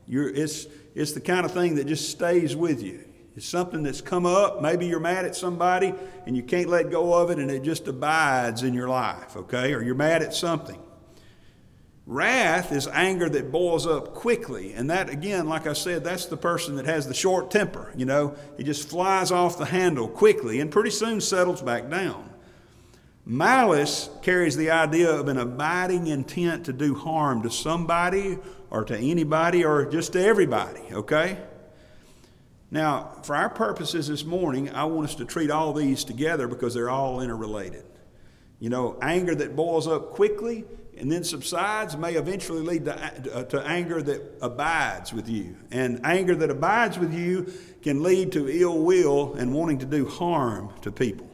You're, 0.08 0.30
it's, 0.30 0.68
it's 0.96 1.14
the 1.14 1.22
kind 1.22 1.46
of 1.46 1.52
thing 1.52 1.76
that 1.76 1.86
just 1.86 2.10
stays 2.10 2.56
with 2.56 2.84
you. 2.84 3.06
It's 3.36 3.48
something 3.48 3.82
that's 3.82 4.02
come 4.02 4.26
up. 4.26 4.62
Maybe 4.62 4.86
you're 4.86 5.00
mad 5.00 5.26
at 5.26 5.36
somebody 5.36 5.94
and 6.26 6.38
you 6.38 6.44
can't 6.44 6.70
let 6.70 6.92
go 6.92 7.14
of 7.14 7.32
it 7.32 7.40
and 7.40 7.50
it 7.50 7.64
just 7.64 7.88
abides 7.88 8.62
in 8.64 8.74
your 8.74 8.88
life, 8.88 9.36
okay? 9.36 9.74
Or 9.74 9.82
you're 9.82 9.96
mad 9.96 10.22
at 10.22 10.34
something. 10.36 10.80
Wrath 12.06 12.72
is 12.72 12.88
anger 12.88 13.30
that 13.30 13.52
boils 13.52 13.88
up 13.88 14.14
quickly. 14.14 14.74
And 14.74 14.90
that, 14.90 15.10
again, 15.10 15.48
like 15.48 15.68
I 15.68 15.74
said, 15.74 16.04
that's 16.04 16.26
the 16.26 16.38
person 16.38 16.76
that 16.76 16.86
has 16.86 17.08
the 17.08 17.14
short 17.14 17.50
temper. 17.50 17.92
You 17.96 18.06
know, 18.06 18.36
it 18.58 18.64
just 18.64 18.90
flies 18.90 19.32
off 19.32 19.58
the 19.58 19.66
handle 19.66 20.08
quickly 20.08 20.60
and 20.60 20.70
pretty 20.70 20.92
soon 20.92 21.22
settles 21.22 21.62
back 21.62 21.90
down. 21.90 22.30
Malice 23.26 24.10
carries 24.22 24.58
the 24.58 24.72
idea 24.72 25.10
of 25.10 25.30
an 25.30 25.38
abiding 25.38 26.08
intent 26.08 26.66
to 26.66 26.74
do 26.74 26.94
harm 26.94 27.42
to 27.44 27.50
somebody 27.50 28.38
or 28.70 28.84
to 28.84 28.98
anybody 28.98 29.64
or 29.64 29.86
just 29.86 30.14
to 30.14 30.24
everybody, 30.24 30.82
okay? 30.92 31.38
Now, 32.70 33.20
for 33.24 33.36
our 33.36 33.50
purposes 33.50 34.08
this 34.08 34.26
morning, 34.26 34.72
I 34.72 34.86
want 34.86 35.10
us 35.10 35.16
to 35.16 35.26
treat 35.26 35.52
all 35.52 35.74
these 35.74 36.04
together 36.04 36.48
because 36.48 36.74
they're 36.74 36.90
all 36.90 37.22
interrelated. 37.22 37.86
You 38.60 38.70
know, 38.70 38.98
anger 39.02 39.36
that 39.36 39.56
boils 39.56 39.88
up 39.88 40.12
quickly 40.12 40.66
and 40.98 41.12
then 41.12 41.24
subsides 41.24 41.96
may 41.96 42.14
eventually 42.14 42.62
lead 42.62 42.86
to, 42.86 43.34
uh, 43.34 43.44
to 43.44 43.62
anger 43.62 44.02
that 44.02 44.38
abides 44.42 45.14
with 45.14 45.30
you. 45.30 45.56
And 45.72 46.02
anger 46.04 46.36
that 46.36 46.50
abides 46.50 47.00
with 47.00 47.14
you 47.14 47.52
can 47.82 48.04
lead 48.04 48.32
to 48.34 48.50
ill 48.50 48.80
will 48.80 49.34
and 49.36 49.54
wanting 49.54 49.80
to 49.80 49.86
do 49.86 50.08
harm 50.08 50.74
to 50.82 50.92
people. 50.92 51.30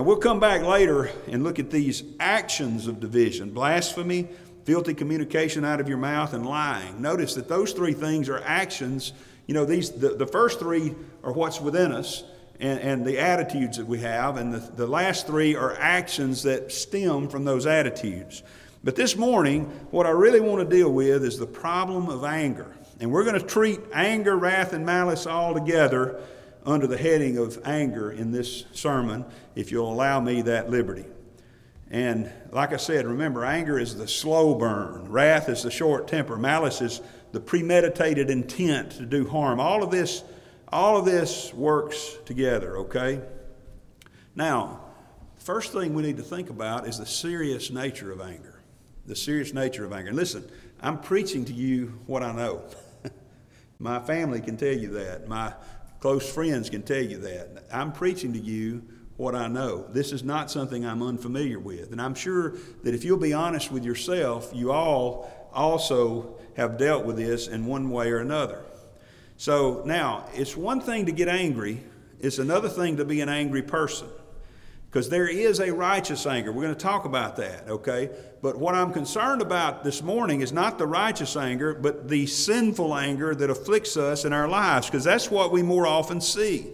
Now, 0.00 0.04
we'll 0.04 0.16
come 0.16 0.40
back 0.40 0.62
later 0.62 1.10
and 1.26 1.44
look 1.44 1.58
at 1.58 1.70
these 1.70 2.04
actions 2.18 2.86
of 2.86 3.00
division 3.00 3.50
blasphemy, 3.50 4.28
filthy 4.64 4.94
communication 4.94 5.62
out 5.62 5.78
of 5.78 5.90
your 5.90 5.98
mouth, 5.98 6.32
and 6.32 6.46
lying. 6.46 7.02
Notice 7.02 7.34
that 7.34 7.50
those 7.50 7.74
three 7.74 7.92
things 7.92 8.30
are 8.30 8.40
actions. 8.46 9.12
You 9.46 9.52
know, 9.52 9.66
these, 9.66 9.90
the, 9.90 10.14
the 10.14 10.26
first 10.26 10.58
three 10.58 10.94
are 11.22 11.32
what's 11.34 11.60
within 11.60 11.92
us 11.92 12.24
and, 12.60 12.80
and 12.80 13.04
the 13.04 13.18
attitudes 13.18 13.76
that 13.76 13.86
we 13.86 13.98
have, 13.98 14.38
and 14.38 14.54
the, 14.54 14.60
the 14.60 14.86
last 14.86 15.26
three 15.26 15.54
are 15.54 15.76
actions 15.78 16.44
that 16.44 16.72
stem 16.72 17.28
from 17.28 17.44
those 17.44 17.66
attitudes. 17.66 18.42
But 18.82 18.96
this 18.96 19.18
morning, 19.18 19.66
what 19.90 20.06
I 20.06 20.12
really 20.12 20.40
want 20.40 20.66
to 20.66 20.76
deal 20.76 20.90
with 20.90 21.22
is 21.22 21.38
the 21.38 21.46
problem 21.46 22.08
of 22.08 22.24
anger. 22.24 22.74
And 23.00 23.12
we're 23.12 23.24
going 23.24 23.38
to 23.38 23.46
treat 23.46 23.80
anger, 23.92 24.34
wrath, 24.34 24.72
and 24.72 24.86
malice 24.86 25.26
all 25.26 25.52
together 25.52 26.22
under 26.64 26.86
the 26.86 26.98
heading 26.98 27.38
of 27.38 27.60
anger 27.64 28.10
in 28.10 28.32
this 28.32 28.64
sermon, 28.72 29.24
if 29.54 29.70
you'll 29.70 29.92
allow 29.92 30.20
me 30.20 30.42
that 30.42 30.70
liberty. 30.70 31.06
And 31.90 32.30
like 32.52 32.72
I 32.72 32.76
said, 32.76 33.06
remember, 33.06 33.44
anger 33.44 33.78
is 33.78 33.96
the 33.96 34.06
slow 34.06 34.54
burn, 34.54 35.10
wrath 35.10 35.48
is 35.48 35.64
the 35.64 35.70
short 35.70 36.06
temper, 36.06 36.36
malice 36.36 36.80
is 36.80 37.00
the 37.32 37.40
premeditated 37.40 38.30
intent 38.30 38.92
to 38.92 39.06
do 39.06 39.28
harm. 39.28 39.58
All 39.58 39.82
of 39.82 39.90
this, 39.90 40.22
all 40.68 40.96
of 40.96 41.04
this 41.04 41.52
works 41.52 42.16
together, 42.24 42.78
okay? 42.78 43.20
Now, 44.36 44.80
first 45.38 45.72
thing 45.72 45.94
we 45.94 46.02
need 46.02 46.16
to 46.18 46.22
think 46.22 46.50
about 46.50 46.86
is 46.86 46.98
the 46.98 47.06
serious 47.06 47.70
nature 47.70 48.12
of 48.12 48.20
anger. 48.20 48.60
The 49.06 49.16
serious 49.16 49.52
nature 49.52 49.84
of 49.84 49.92
anger. 49.92 50.08
And 50.08 50.16
listen, 50.16 50.48
I'm 50.80 51.00
preaching 51.00 51.44
to 51.46 51.52
you 51.52 51.98
what 52.06 52.22
I 52.22 52.32
know. 52.32 52.62
My 53.80 53.98
family 53.98 54.40
can 54.40 54.56
tell 54.56 54.72
you 54.72 54.90
that. 54.90 55.26
My 55.26 55.54
close 56.00 56.28
friends 56.30 56.70
can 56.70 56.82
tell 56.82 57.02
you 57.02 57.18
that. 57.18 57.64
I'm 57.72 57.92
preaching 57.92 58.32
to 58.32 58.38
you 58.38 58.82
what 59.16 59.34
I 59.34 59.48
know. 59.48 59.86
This 59.90 60.12
is 60.12 60.24
not 60.24 60.50
something 60.50 60.84
I'm 60.84 61.02
unfamiliar 61.02 61.58
with. 61.58 61.92
And 61.92 62.00
I'm 62.00 62.14
sure 62.14 62.54
that 62.82 62.94
if 62.94 63.04
you'll 63.04 63.18
be 63.18 63.34
honest 63.34 63.70
with 63.70 63.84
yourself, 63.84 64.50
you 64.54 64.72
all 64.72 65.30
also 65.52 66.38
have 66.56 66.78
dealt 66.78 67.04
with 67.04 67.16
this 67.16 67.46
in 67.46 67.66
one 67.66 67.90
way 67.90 68.10
or 68.10 68.18
another. 68.18 68.62
So 69.36 69.82
now, 69.84 70.26
it's 70.34 70.56
one 70.56 70.80
thing 70.80 71.06
to 71.06 71.12
get 71.12 71.28
angry, 71.28 71.82
it's 72.18 72.38
another 72.38 72.68
thing 72.68 72.96
to 72.98 73.04
be 73.04 73.20
an 73.20 73.28
angry 73.28 73.62
person. 73.62 74.08
Because 74.90 75.08
there 75.08 75.28
is 75.28 75.60
a 75.60 75.72
righteous 75.72 76.26
anger. 76.26 76.50
We're 76.50 76.64
going 76.64 76.74
to 76.74 76.80
talk 76.80 77.04
about 77.04 77.36
that, 77.36 77.68
okay? 77.68 78.10
But 78.42 78.58
what 78.58 78.74
I'm 78.74 78.92
concerned 78.92 79.40
about 79.40 79.84
this 79.84 80.02
morning 80.02 80.40
is 80.40 80.52
not 80.52 80.78
the 80.78 80.86
righteous 80.86 81.36
anger, 81.36 81.74
but 81.74 82.08
the 82.08 82.26
sinful 82.26 82.96
anger 82.96 83.32
that 83.36 83.50
afflicts 83.50 83.96
us 83.96 84.24
in 84.24 84.32
our 84.32 84.48
lives, 84.48 84.86
because 84.86 85.04
that's 85.04 85.30
what 85.30 85.52
we 85.52 85.62
more 85.62 85.86
often 85.86 86.20
see. 86.20 86.66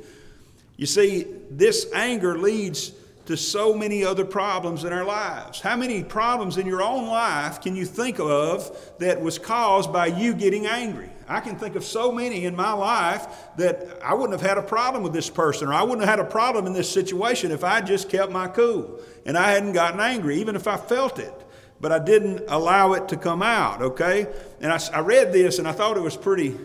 You 0.78 0.87
see, 0.87 1.26
this 1.50 1.92
anger 1.92 2.38
leads 2.38 2.92
to 3.26 3.37
so 3.37 3.75
many 3.75 4.04
other 4.04 4.25
problems 4.25 4.85
in 4.85 4.92
our 4.92 5.04
lives. 5.04 5.61
How 5.61 5.76
many 5.76 6.02
problems 6.02 6.56
in 6.56 6.66
your 6.66 6.83
own 6.83 7.09
life 7.09 7.61
can 7.61 7.76
you 7.76 7.85
think 7.85 8.18
of 8.18 8.76
that 8.99 9.21
was 9.21 9.38
caused 9.38 9.92
by 9.92 10.06
you 10.06 10.33
getting 10.33 10.66
angry? 10.66 11.11
I 11.28 11.40
can 11.40 11.59
think 11.59 11.75
of 11.75 11.85
so 11.85 12.12
many 12.12 12.45
in 12.45 12.54
my 12.54 12.73
life 12.73 13.26
that 13.56 13.99
I 14.02 14.14
wouldn't 14.14 14.38
have 14.40 14.49
had 14.49 14.59
a 14.59 14.62
problem 14.62 15.02
with 15.02 15.12
this 15.12 15.28
person 15.28 15.68
or 15.68 15.75
I 15.75 15.83
wouldn't 15.83 16.06
have 16.06 16.18
had 16.18 16.21
a 16.21 16.30
problem 16.30 16.66
in 16.66 16.73
this 16.73 16.90
situation 16.90 17.50
if 17.50 17.64
I 17.64 17.80
just 17.80 18.09
kept 18.09 18.30
my 18.30 18.47
cool 18.47 19.00
and 19.25 19.37
I 19.37 19.50
hadn't 19.50 19.73
gotten 19.73 19.99
angry, 19.99 20.40
even 20.40 20.54
if 20.54 20.68
I 20.68 20.76
felt 20.76 21.18
it. 21.18 21.35
But 21.80 21.92
I 21.92 21.99
didn't 21.99 22.45
allow 22.49 22.92
it 22.92 23.09
to 23.09 23.16
come 23.16 23.42
out, 23.42 23.83
okay? 23.83 24.28
And 24.61 24.73
I, 24.73 24.80
I 24.95 25.00
read 25.00 25.33
this 25.33 25.59
and 25.59 25.66
I 25.66 25.73
thought 25.73 25.97
it 25.97 26.02
was 26.02 26.16
pretty, 26.16 26.56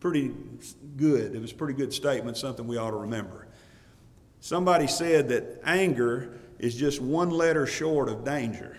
pretty 0.00 0.32
good. 0.96 1.34
It 1.34 1.40
was 1.40 1.52
a 1.52 1.54
pretty 1.54 1.74
good 1.74 1.92
statement, 1.92 2.36
something 2.36 2.66
we 2.66 2.78
ought 2.78 2.90
to 2.90 2.96
remember. 2.96 3.46
Somebody 4.40 4.86
said 4.86 5.28
that 5.28 5.60
anger 5.64 6.40
is 6.58 6.74
just 6.74 7.00
one 7.00 7.30
letter 7.30 7.66
short 7.66 8.08
of 8.08 8.24
danger. 8.24 8.78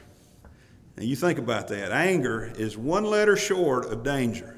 And 0.97 1.05
you 1.05 1.15
think 1.15 1.39
about 1.39 1.67
that. 1.69 1.91
Anger 1.91 2.51
is 2.57 2.77
one 2.77 3.05
letter 3.05 3.37
short 3.37 3.85
of 3.85 4.03
danger. 4.03 4.57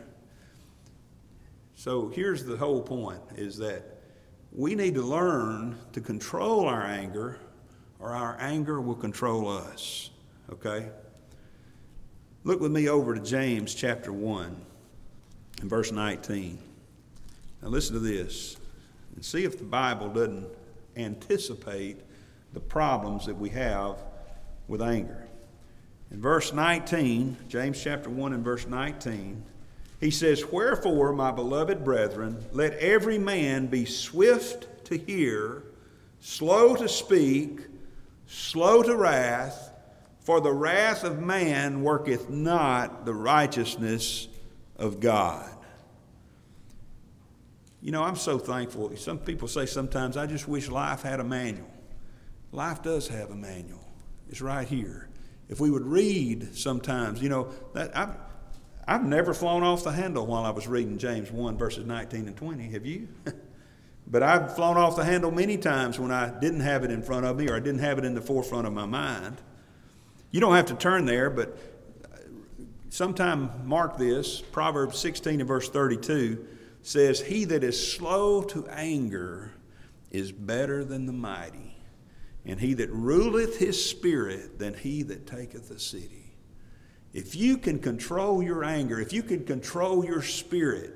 So 1.75 2.09
here's 2.09 2.45
the 2.45 2.57
whole 2.57 2.81
point 2.81 3.21
is 3.35 3.57
that 3.57 3.83
we 4.51 4.75
need 4.75 4.95
to 4.95 5.01
learn 5.01 5.77
to 5.91 6.01
control 6.01 6.65
our 6.67 6.83
anger 6.83 7.37
or 7.99 8.11
our 8.11 8.37
anger 8.39 8.79
will 8.79 8.95
control 8.95 9.49
us. 9.49 10.09
Okay? 10.51 10.89
Look 12.43 12.59
with 12.59 12.71
me 12.71 12.89
over 12.89 13.15
to 13.15 13.21
James 13.21 13.73
chapter 13.73 14.11
1 14.13 14.55
and 15.61 15.69
verse 15.69 15.91
19. 15.91 16.59
Now 17.61 17.69
listen 17.69 17.93
to 17.93 17.99
this 17.99 18.57
and 19.15 19.23
see 19.23 19.43
if 19.43 19.57
the 19.57 19.63
Bible 19.63 20.09
doesn't 20.09 20.47
anticipate 20.95 21.97
the 22.53 22.59
problems 22.59 23.25
that 23.25 23.37
we 23.37 23.49
have 23.49 23.97
with 24.67 24.81
anger. 24.81 25.27
In 26.11 26.21
verse 26.21 26.53
19, 26.53 27.37
James 27.49 27.81
chapter 27.81 28.09
1 28.09 28.33
and 28.33 28.43
verse 28.43 28.67
19, 28.67 29.43
he 29.99 30.11
says, 30.11 30.45
Wherefore, 30.45 31.13
my 31.13 31.31
beloved 31.31 31.83
brethren, 31.83 32.43
let 32.51 32.73
every 32.73 33.17
man 33.17 33.67
be 33.67 33.85
swift 33.85 34.85
to 34.85 34.97
hear, 34.97 35.63
slow 36.19 36.75
to 36.75 36.87
speak, 36.87 37.61
slow 38.27 38.83
to 38.83 38.95
wrath, 38.95 39.71
for 40.19 40.39
the 40.39 40.51
wrath 40.51 41.03
of 41.03 41.19
man 41.19 41.83
worketh 41.83 42.29
not 42.29 43.05
the 43.05 43.13
righteousness 43.13 44.27
of 44.77 44.99
God. 44.99 45.49
You 47.83 47.91
know, 47.91 48.01
I'm 48.01 48.15
so 48.15 48.39
thankful. 48.39 48.95
Some 48.95 49.19
people 49.19 49.49
say 49.49 49.65
sometimes, 49.65 50.15
I 50.15 50.25
just 50.25 50.47
wish 50.47 50.69
life 50.69 51.01
had 51.01 51.19
a 51.19 51.23
manual. 51.23 51.67
Life 52.53 52.81
does 52.81 53.09
have 53.09 53.29
a 53.29 53.35
manual, 53.35 53.85
it's 54.29 54.41
right 54.41 54.65
here. 54.65 55.09
If 55.49 55.59
we 55.59 55.69
would 55.69 55.85
read 55.85 56.55
sometimes, 56.55 57.21
you 57.21 57.27
know, 57.27 57.49
that 57.73 57.95
I've, 57.95 58.15
I've 58.87 59.03
never 59.03 59.33
flown 59.33 59.63
off 59.63 59.83
the 59.83 59.91
handle 59.91 60.25
while 60.25 60.45
I 60.45 60.51
was 60.51 60.65
reading 60.65 60.97
James 60.97 61.29
1, 61.29 61.57
verses 61.57 61.85
19 61.85 62.27
and 62.27 62.37
20. 62.37 62.69
Have 62.69 62.85
you? 62.85 63.09
but 64.07 64.23
I've 64.23 64.55
flown 64.55 64.77
off 64.77 64.95
the 64.95 65.03
handle 65.03 65.29
many 65.29 65.57
times 65.57 65.99
when 65.99 66.11
I 66.11 66.29
didn't 66.39 66.61
have 66.61 66.85
it 66.85 66.91
in 66.91 67.03
front 67.03 67.25
of 67.25 67.37
me 67.37 67.49
or 67.49 67.57
I 67.57 67.59
didn't 67.59 67.81
have 67.81 67.97
it 67.97 68.05
in 68.05 68.13
the 68.13 68.21
forefront 68.21 68.65
of 68.65 68.71
my 68.71 68.85
mind. 68.85 69.41
You 70.31 70.39
don't 70.39 70.55
have 70.55 70.67
to 70.67 70.75
turn 70.75 71.05
there, 71.05 71.29
but 71.29 71.57
sometime 72.89 73.51
mark 73.65 73.97
this 73.97 74.39
Proverbs 74.39 74.97
16 74.99 75.41
and 75.41 75.47
verse 75.47 75.67
32 75.67 76.47
says, 76.83 77.21
He 77.21 77.45
that 77.45 77.63
is 77.63 77.91
slow 77.91 78.43
to 78.43 78.67
anger 78.67 79.53
is 80.11 80.31
better 80.31 80.83
than 80.83 81.07
the 81.07 81.13
mighty, 81.13 81.75
and 82.45 82.59
he 82.59 82.75
that 82.75 82.91
ruleth 82.91 83.57
his 83.57 83.83
spirit 83.83 84.59
than 84.59 84.75
he 84.75 85.01
that 85.03 85.25
taketh 85.25 85.71
a 85.71 85.79
city. 85.79 86.35
If 87.13 87.35
you 87.35 87.57
can 87.57 87.79
control 87.79 88.43
your 88.43 88.63
anger, 88.63 88.99
if 88.99 89.13
you 89.13 89.23
can 89.23 89.43
control 89.45 90.05
your 90.05 90.21
spirit, 90.21 90.93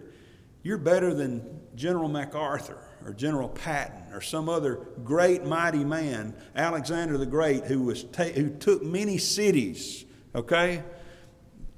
you're 0.63 0.77
better 0.77 1.13
than 1.13 1.61
General 1.75 2.09
MacArthur 2.09 2.79
or 3.05 3.13
General 3.13 3.49
Patton 3.49 4.13
or 4.13 4.21
some 4.21 4.49
other 4.49 4.87
great 5.03 5.45
mighty 5.45 5.83
man, 5.83 6.35
Alexander 6.55 7.17
the 7.17 7.25
Great, 7.25 7.65
who, 7.65 7.83
was 7.83 8.03
ta- 8.03 8.25
who 8.25 8.49
took 8.49 8.83
many 8.83 9.17
cities, 9.17 10.05
okay? 10.35 10.83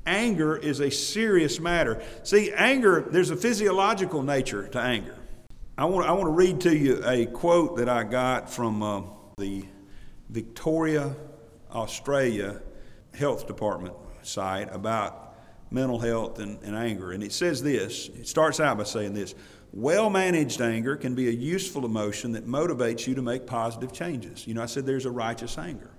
Anger 0.10 0.58
is 0.58 0.80
a 0.80 0.90
serious 0.90 1.60
matter. 1.60 2.02
See, 2.24 2.52
anger, 2.52 3.06
there's 3.10 3.30
a 3.30 3.36
physiological 3.36 4.24
nature 4.24 4.68
to 4.70 4.80
anger. 4.80 5.16
I 5.78 5.86
want, 5.86 6.08
I 6.08 6.12
want 6.12 6.26
to 6.26 6.32
read 6.32 6.62
to 6.62 6.76
you 6.76 7.02
a 7.06 7.26
quote 7.28 7.78
that 7.78 7.88
I 7.88 8.04
got 8.04 8.50
from 8.50 8.84
uh, 8.84 9.02
the 9.38 9.64
Victoria, 10.30 11.16
Australia 11.72 12.62
Health 13.14 13.48
Department 13.48 13.96
site 14.24 14.74
about 14.74 15.38
mental 15.72 16.00
health 16.00 16.40
and, 16.40 16.62
and 16.64 16.76
anger. 16.76 17.12
And 17.12 17.24
it 17.24 17.32
says 17.32 17.62
this 17.62 18.10
it 18.10 18.28
starts 18.28 18.60
out 18.60 18.78
by 18.78 18.84
saying 18.84 19.14
this 19.14 19.36
well 19.72 20.10
managed 20.10 20.60
anger 20.62 20.98
can 20.98 21.14
be 21.14 21.30
a 21.30 21.32
useful 21.32 21.86
emotion 21.86 22.32
that 22.32 22.48
motivates 22.48 23.06
you 23.06 23.16
to 23.16 23.22
make 23.22 23.46
positive 23.46 23.94
changes. 23.94 24.48
You 24.48 24.56
know, 24.56 24.64
I 24.64 24.66
said 24.66 24.86
there's 24.86 25.06
a 25.06 25.12
righteous 25.12 25.58
anger. 25.58 25.92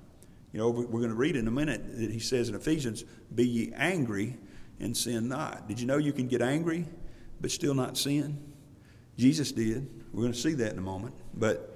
You 0.53 0.59
know, 0.59 0.71
we're 0.71 0.85
going 0.85 1.11
to 1.11 1.15
read 1.15 1.37
in 1.37 1.47
a 1.47 1.51
minute 1.51 1.83
that 1.99 2.11
he 2.11 2.19
says 2.19 2.49
in 2.49 2.55
Ephesians, 2.55 3.05
Be 3.35 3.47
ye 3.47 3.73
angry 3.75 4.37
and 4.81 4.97
sin 4.97 5.29
not. 5.29 5.69
Did 5.69 5.81
you 5.81 5.87
know 5.87 5.99
you 5.99 6.13
can 6.13 6.27
get 6.27 6.43
angry 6.43 6.87
but 7.41 7.51
still 7.51 7.75
not 7.75 7.97
sin? 7.97 8.53
Jesus 9.17 9.53
did. 9.53 9.89
We're 10.13 10.23
going 10.23 10.33
to 10.33 10.39
see 10.39 10.55
that 10.55 10.73
in 10.73 10.79
a 10.79 10.83
moment. 10.83 11.15
But 11.35 11.71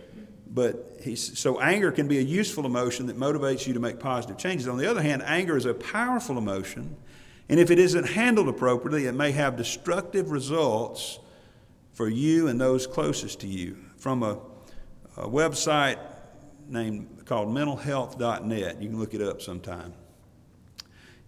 but 0.55 0.99
he's, 1.03 1.37
so 1.37 1.61
anger 1.61 1.91
can 1.91 2.07
be 2.07 2.19
a 2.19 2.23
useful 2.23 2.65
emotion 2.65 3.07
that 3.07 3.19
motivates 3.19 3.67
you 3.67 3.75
to 3.75 3.81
make 3.81 3.99
positive 3.99 4.39
changes. 4.39 4.69
On 4.69 4.79
the 4.79 4.89
other 4.89 5.03
hand, 5.03 5.23
anger 5.25 5.57
is 5.57 5.67
a 5.67 5.75
powerful 5.75 6.39
emotion, 6.39 6.97
and 7.49 7.59
if 7.59 7.73
it 7.73 7.81
isn't 7.81 8.05
handled 8.05 8.49
appropriately, 8.49 9.07
it 9.07 9.15
may 9.15 9.33
have 9.33 9.57
destructive 9.57 10.31
results 10.31 11.19
for 11.93 12.09
you 12.09 12.47
and 12.47 12.61
those 12.61 12.87
closest 12.87 13.41
to 13.41 13.49
you. 13.49 13.77
From 13.97 14.23
a, 14.23 14.39
a 15.17 15.29
website 15.29 15.99
named 16.69 17.14
called 17.25 17.49
mentalhealth.net. 17.49 18.83
You 18.83 18.89
can 18.89 18.99
look 18.99 19.15
it 19.15 19.23
up 19.23 19.41
sometime. 19.41 19.95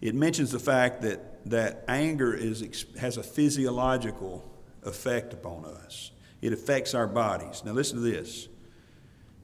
It 0.00 0.14
mentions 0.14 0.50
the 0.50 0.58
fact 0.58 1.02
that, 1.02 1.48
that 1.50 1.84
anger 1.88 2.34
is, 2.34 2.86
has 2.98 3.16
a 3.16 3.22
physiological 3.22 4.44
effect 4.82 5.32
upon 5.32 5.64
us. 5.64 6.10
It 6.42 6.52
affects 6.52 6.94
our 6.94 7.06
bodies. 7.06 7.62
Now, 7.64 7.72
listen 7.72 7.96
to 7.96 8.02
this. 8.02 8.48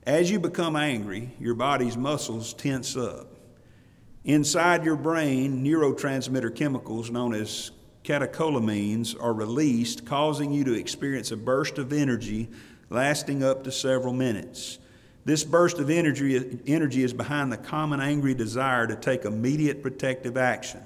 As 0.05 0.31
you 0.31 0.41
become 0.41 0.77
angry, 0.77 1.31
your 1.38 1.55
body's 1.55 1.97
muscles 1.97 2.55
tense 2.55 2.97
up. 2.97 3.29
Inside 4.25 4.85
your 4.85 4.97
brain, 4.97 5.65
neurotransmitter 5.65 6.55
chemicals 6.55 7.11
known 7.11 7.35
as 7.35 7.71
catecholamines 8.05 9.21
are 9.21 9.33
released, 9.33 10.05
causing 10.05 10.53
you 10.53 10.65
to 10.65 10.75
experience 10.75 11.31
a 11.31 11.37
burst 11.37 11.79
of 11.79 11.93
energy 11.93 12.49
lasting 12.91 13.43
up 13.43 13.65
to 13.65 13.73
several 13.73 14.12
minutes. 14.12 14.79
This 15.25 15.45
burst 15.45 15.79
of 15.79 15.89
energy, 15.89 16.61
energy 16.67 17.05
is 17.05 17.13
behind 17.13 17.53
the 17.53 17.57
common 17.57 18.01
angry 18.01 18.35
desire 18.35 18.87
to 18.87 18.97
take 18.97 19.25
immediate 19.25 19.83
protective 19.83 20.37
action. 20.37 20.81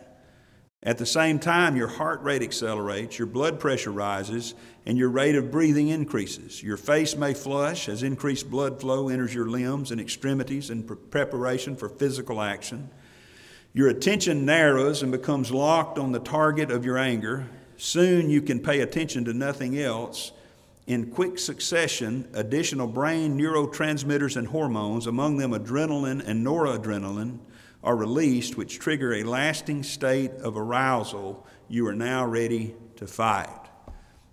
At 0.83 0.99
the 0.99 1.07
same 1.07 1.39
time, 1.39 1.75
your 1.77 1.89
heart 1.89 2.23
rate 2.23 2.43
accelerates, 2.43 3.19
your 3.19 3.27
blood 3.27 3.59
pressure 3.59 3.91
rises, 3.91 4.55
and 4.85 4.97
your 4.97 5.09
rate 5.09 5.35
of 5.35 5.51
breathing 5.51 5.89
increases. 5.89 6.63
Your 6.63 6.77
face 6.77 7.17
may 7.17 7.35
flush 7.35 7.89
as 7.89 8.03
increased 8.03 8.51
blood 8.51 8.81
flow 8.81 9.09
enters 9.09 9.35
your 9.35 9.49
limbs 9.49 9.91
and 9.91 10.01
extremities 10.01 10.71
in 10.71 10.85
preparation 10.85 11.75
for 11.75 11.89
physical 11.89 12.41
action. 12.41 12.91
Your 13.73 13.89
attention 13.89 14.45
narrows 14.45 15.03
and 15.03 15.11
becomes 15.11 15.51
locked 15.51 15.99
on 15.99 16.13
the 16.13 16.21
target 16.21 16.71
of 16.71 16.85
your 16.85 16.99
anger. 16.99 17.49
Soon 17.79 18.31
you 18.31 18.41
can 18.41 18.61
pay 18.61 18.81
attention 18.81 19.25
to 19.25 19.35
nothing 19.35 19.79
else 19.79 20.31
in 20.87 21.11
quick 21.11 21.39
succession 21.39 22.29
additional 22.35 22.87
brain 22.87 23.39
neurotransmitters 23.39 24.37
and 24.37 24.49
hormones, 24.49 25.07
among 25.07 25.37
them 25.37 25.51
adrenaline 25.51 26.25
and 26.27 26.47
noradrenaline, 26.47 27.39
are 27.83 27.97
released, 27.97 28.57
which 28.57 28.79
trigger 28.79 29.15
a 29.15 29.23
lasting 29.23 29.83
state 29.83 30.33
of 30.33 30.57
arousal. 30.57 31.47
You 31.69 31.87
are 31.89 31.95
now 31.95 32.25
ready 32.25 32.75
to 32.97 33.07
fight. 33.07 33.69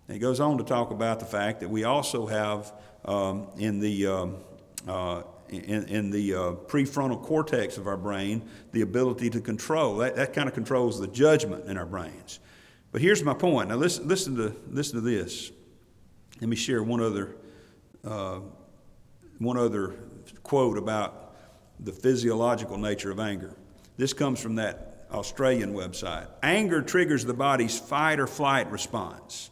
And 0.07 0.17
it 0.17 0.19
goes 0.19 0.39
on 0.39 0.57
to 0.57 0.63
talk 0.63 0.91
about 0.91 1.19
the 1.19 1.25
fact 1.25 1.59
that 1.61 1.69
we 1.69 1.83
also 1.83 2.27
have 2.27 2.73
um, 3.05 3.47
in 3.57 3.79
the 3.79 4.07
um, 4.07 4.37
uh, 4.87 5.23
in, 5.49 5.85
in 5.85 6.09
the 6.09 6.33
uh, 6.33 6.37
prefrontal 6.67 7.21
cortex 7.21 7.77
of 7.77 7.87
our 7.87 7.97
brain 7.97 8.41
the 8.71 8.81
ability 8.81 9.29
to 9.29 9.41
control. 9.41 9.97
That, 9.97 10.15
that 10.15 10.33
kind 10.33 10.47
of 10.47 10.55
controls 10.55 10.99
the 10.99 11.07
judgment 11.07 11.65
in 11.65 11.77
our 11.77 11.85
brains. 11.85 12.39
But 12.91 13.01
here's 13.01 13.23
my 13.23 13.33
point. 13.33 13.69
Now, 13.69 13.75
listen, 13.75 14.07
listen, 14.07 14.35
to, 14.37 14.55
listen 14.69 14.95
to 14.95 15.01
this. 15.01 15.51
Let 16.43 16.49
me 16.49 16.57
share 16.57 16.83
one 16.83 16.99
other, 16.99 17.37
uh, 18.03 18.39
one 19.37 19.55
other 19.55 19.95
quote 20.43 20.77
about 20.77 21.37
the 21.79 21.93
physiological 21.93 22.77
nature 22.77 23.11
of 23.11 23.19
anger. 23.21 23.55
This 23.95 24.11
comes 24.11 24.41
from 24.41 24.55
that 24.55 25.07
Australian 25.09 25.73
website. 25.73 26.27
Anger 26.43 26.81
triggers 26.81 27.23
the 27.23 27.33
body's 27.33 27.79
fight 27.79 28.19
or 28.19 28.27
flight 28.27 28.69
response. 28.69 29.51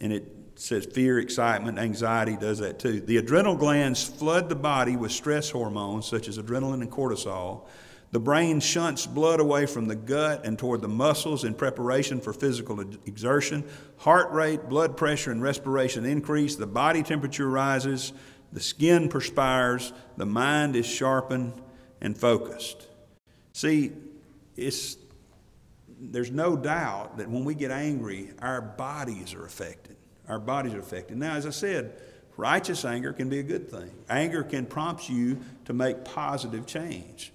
And 0.00 0.10
it 0.10 0.26
says 0.54 0.86
fear, 0.86 1.18
excitement, 1.18 1.78
anxiety 1.78 2.38
does 2.40 2.60
that 2.60 2.78
too. 2.78 3.02
The 3.02 3.18
adrenal 3.18 3.54
glands 3.54 4.02
flood 4.02 4.48
the 4.48 4.56
body 4.56 4.96
with 4.96 5.12
stress 5.12 5.50
hormones 5.50 6.06
such 6.06 6.28
as 6.28 6.38
adrenaline 6.38 6.80
and 6.80 6.90
cortisol. 6.90 7.66
The 8.12 8.20
brain 8.20 8.58
shunts 8.58 9.06
blood 9.06 9.38
away 9.38 9.66
from 9.66 9.86
the 9.86 9.94
gut 9.94 10.44
and 10.44 10.58
toward 10.58 10.80
the 10.80 10.88
muscles 10.88 11.44
in 11.44 11.54
preparation 11.54 12.20
for 12.20 12.32
physical 12.32 12.80
exertion. 13.06 13.64
Heart 13.98 14.32
rate, 14.32 14.68
blood 14.68 14.96
pressure, 14.96 15.30
and 15.30 15.40
respiration 15.40 16.04
increase. 16.04 16.56
The 16.56 16.66
body 16.66 17.04
temperature 17.04 17.48
rises. 17.48 18.12
The 18.52 18.60
skin 18.60 19.08
perspires. 19.08 19.92
The 20.16 20.26
mind 20.26 20.74
is 20.74 20.86
sharpened 20.86 21.52
and 22.00 22.18
focused. 22.18 22.88
See, 23.52 23.92
it's, 24.56 24.96
there's 26.00 26.32
no 26.32 26.56
doubt 26.56 27.18
that 27.18 27.30
when 27.30 27.44
we 27.44 27.54
get 27.54 27.70
angry, 27.70 28.30
our 28.40 28.60
bodies 28.60 29.34
are 29.34 29.46
affected. 29.46 29.96
Our 30.28 30.40
bodies 30.40 30.74
are 30.74 30.80
affected. 30.80 31.16
Now, 31.16 31.34
as 31.34 31.46
I 31.46 31.50
said, 31.50 32.00
righteous 32.36 32.84
anger 32.84 33.12
can 33.12 33.28
be 33.28 33.38
a 33.38 33.44
good 33.44 33.70
thing. 33.70 33.90
Anger 34.08 34.42
can 34.42 34.66
prompt 34.66 35.08
you 35.08 35.38
to 35.66 35.72
make 35.72 36.04
positive 36.04 36.66
change. 36.66 37.32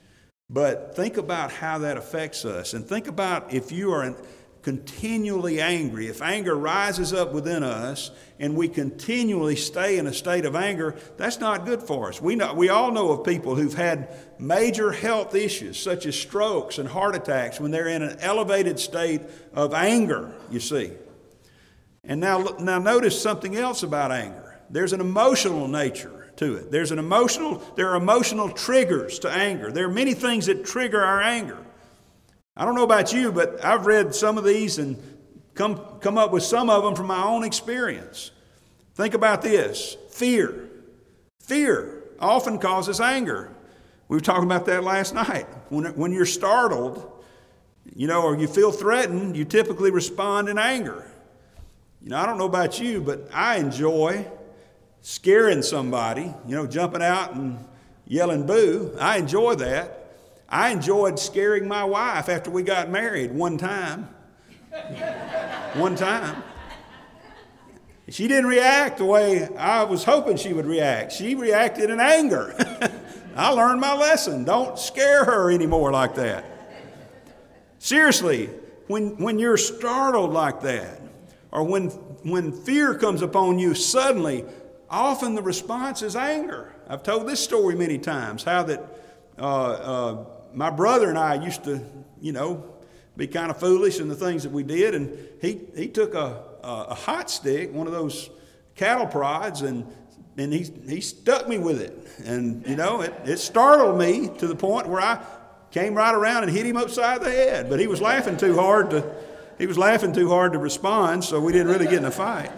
But 0.49 0.95
think 0.95 1.17
about 1.17 1.51
how 1.51 1.79
that 1.79 1.97
affects 1.97 2.45
us. 2.45 2.73
And 2.73 2.85
think 2.85 3.07
about 3.07 3.53
if 3.53 3.71
you 3.71 3.91
are 3.91 4.15
continually 4.61 5.61
angry, 5.61 6.07
if 6.07 6.21
anger 6.21 6.55
rises 6.55 7.13
up 7.13 7.31
within 7.31 7.63
us 7.63 8.09
and 8.39 8.55
we 8.55 8.67
continually 8.67 9.55
stay 9.55 9.97
in 9.97 10.07
a 10.07 10.13
state 10.13 10.45
of 10.45 10.55
anger, 10.55 10.95
that's 11.17 11.39
not 11.39 11.65
good 11.65 11.81
for 11.83 12.09
us. 12.09 12.21
We, 12.21 12.35
know, 12.35 12.53
we 12.53 12.69
all 12.69 12.91
know 12.91 13.11
of 13.11 13.23
people 13.23 13.55
who've 13.55 13.73
had 13.73 14.09
major 14.39 14.91
health 14.91 15.35
issues, 15.35 15.79
such 15.79 16.05
as 16.05 16.15
strokes 16.15 16.77
and 16.77 16.89
heart 16.89 17.15
attacks, 17.15 17.59
when 17.59 17.71
they're 17.71 17.87
in 17.87 18.01
an 18.01 18.17
elevated 18.21 18.79
state 18.79 19.21
of 19.53 19.73
anger, 19.73 20.33
you 20.49 20.59
see. 20.59 20.91
And 22.03 22.19
now, 22.19 22.55
now 22.59 22.79
notice 22.79 23.19
something 23.19 23.55
else 23.55 23.83
about 23.83 24.11
anger. 24.11 24.59
There's 24.69 24.93
an 24.93 25.01
emotional 25.01 25.67
nature 25.67 26.24
to 26.37 26.55
it. 26.55 26.71
There's 26.71 26.91
an 26.91 26.99
emotional, 26.99 27.61
there 27.75 27.89
are 27.91 27.95
emotional 27.95 28.49
triggers 28.49 29.19
to 29.19 29.29
anger. 29.31 29.71
There 29.71 29.85
are 29.85 29.91
many 29.91 30.13
things 30.13 30.47
that 30.47 30.65
trigger 30.65 31.01
our 31.01 31.21
anger. 31.21 31.57
I 32.57 32.65
don't 32.65 32.75
know 32.75 32.83
about 32.83 33.13
you, 33.13 33.31
but 33.31 33.63
I've 33.63 33.85
read 33.85 34.15
some 34.15 34.37
of 34.37 34.43
these 34.43 34.77
and 34.77 35.01
come, 35.53 35.99
come 35.99 36.17
up 36.17 36.31
with 36.31 36.43
some 36.43 36.69
of 36.69 36.83
them 36.83 36.95
from 36.95 37.07
my 37.07 37.23
own 37.23 37.43
experience. 37.43 38.31
Think 38.95 39.13
about 39.13 39.41
this 39.41 39.97
fear. 40.09 40.69
Fear 41.41 42.03
often 42.19 42.59
causes 42.59 43.01
anger. 43.01 43.51
We 44.07 44.15
were 44.15 44.21
talking 44.21 44.45
about 44.45 44.65
that 44.67 44.83
last 44.83 45.13
night. 45.13 45.47
When, 45.69 45.85
when 45.95 46.11
you're 46.11 46.25
startled, 46.25 47.11
you 47.93 48.07
know, 48.07 48.21
or 48.21 48.37
you 48.37 48.47
feel 48.47 48.71
threatened, 48.71 49.35
you 49.35 49.45
typically 49.45 49.91
respond 49.91 50.47
in 50.47 50.57
anger. 50.57 51.09
You 52.01 52.09
know, 52.09 52.17
I 52.17 52.25
don't 52.25 52.37
know 52.37 52.45
about 52.45 52.79
you, 52.79 53.01
but 53.01 53.27
I 53.33 53.57
enjoy 53.57 54.27
scaring 55.05 55.61
somebody, 55.61 56.33
you 56.47 56.55
know, 56.55 56.65
jumping 56.65 57.03
out 57.03 57.35
and 57.35 57.63
yelling 58.07 58.43
boo. 58.43 58.91
I 58.99 59.19
enjoy 59.19 59.53
that. 59.53 60.15
I 60.49 60.71
enjoyed 60.71 61.19
scaring 61.19 61.67
my 61.67 61.83
wife 61.83 62.27
after 62.27 62.49
we 62.49 62.63
got 62.63 62.89
married 62.89 63.31
one 63.31 63.59
time. 63.59 64.09
one 65.75 65.95
time. 65.95 66.41
She 68.09 68.27
didn't 68.27 68.47
react 68.47 68.97
the 68.97 69.05
way 69.05 69.47
I 69.55 69.83
was 69.83 70.03
hoping 70.03 70.37
she 70.37 70.53
would 70.53 70.65
react. 70.65 71.11
She 71.11 71.35
reacted 71.35 71.91
in 71.91 71.99
anger. 71.99 72.55
I 73.35 73.49
learned 73.49 73.81
my 73.81 73.95
lesson. 73.95 74.43
Don't 74.43 74.79
scare 74.79 75.23
her 75.23 75.51
anymore 75.51 75.91
like 75.91 76.15
that. 76.15 76.45
Seriously, 77.77 78.49
when, 78.87 79.17
when 79.17 79.37
you're 79.37 79.57
startled 79.57 80.33
like 80.33 80.61
that, 80.61 80.99
or 81.51 81.63
when, 81.63 81.89
when 82.23 82.51
fear 82.51 82.95
comes 82.95 83.21
upon 83.21 83.59
you 83.59 83.75
suddenly, 83.75 84.45
often 84.89 85.35
the 85.35 85.41
response 85.41 86.01
is 86.01 86.15
anger. 86.15 86.73
I've 86.87 87.03
told 87.03 87.27
this 87.27 87.43
story 87.43 87.75
many 87.75 87.97
times 87.97 88.43
how 88.43 88.63
that 88.63 88.83
uh, 89.37 89.41
uh, 89.41 90.25
my 90.53 90.69
brother 90.69 91.09
and 91.09 91.17
I 91.17 91.35
used 91.35 91.63
to, 91.65 91.81
you 92.21 92.31
know, 92.31 92.63
be 93.17 93.27
kind 93.27 93.49
of 93.49 93.59
foolish 93.59 93.99
in 93.99 94.07
the 94.07 94.15
things 94.15 94.43
that 94.43 94.51
we 94.51 94.63
did. 94.63 94.95
And 94.95 95.17
he, 95.41 95.61
he 95.75 95.87
took 95.87 96.13
a, 96.13 96.43
a, 96.63 96.85
a 96.89 96.93
hot 96.93 97.29
stick, 97.29 97.73
one 97.73 97.87
of 97.87 97.93
those 97.93 98.29
cattle 98.75 99.07
prods, 99.07 99.61
and, 99.61 99.85
and 100.37 100.53
he, 100.53 100.69
he 100.87 101.01
stuck 101.01 101.47
me 101.47 101.57
with 101.57 101.81
it. 101.81 101.97
And, 102.25 102.65
you 102.67 102.75
know, 102.75 103.01
it, 103.01 103.13
it 103.25 103.37
startled 103.37 103.97
me 103.97 104.29
to 104.37 104.47
the 104.47 104.55
point 104.55 104.87
where 104.87 105.01
I 105.01 105.23
came 105.71 105.93
right 105.93 106.13
around 106.13 106.43
and 106.43 106.51
hit 106.51 106.65
him 106.65 106.77
upside 106.77 107.21
the 107.21 107.31
head. 107.31 107.69
But 107.69 107.79
he 107.79 107.87
was 107.87 108.01
laughing 108.01 108.37
too 108.37 108.55
hard 108.55 108.91
to, 108.91 109.15
he 109.57 109.65
was 109.65 109.77
laughing 109.77 110.13
too 110.13 110.29
hard 110.29 110.53
to 110.53 110.59
respond, 110.59 111.23
so 111.23 111.39
we 111.39 111.51
didn't 111.51 111.67
really 111.67 111.85
get 111.85 111.95
in 111.95 112.05
a 112.05 112.11
fight. 112.11 112.51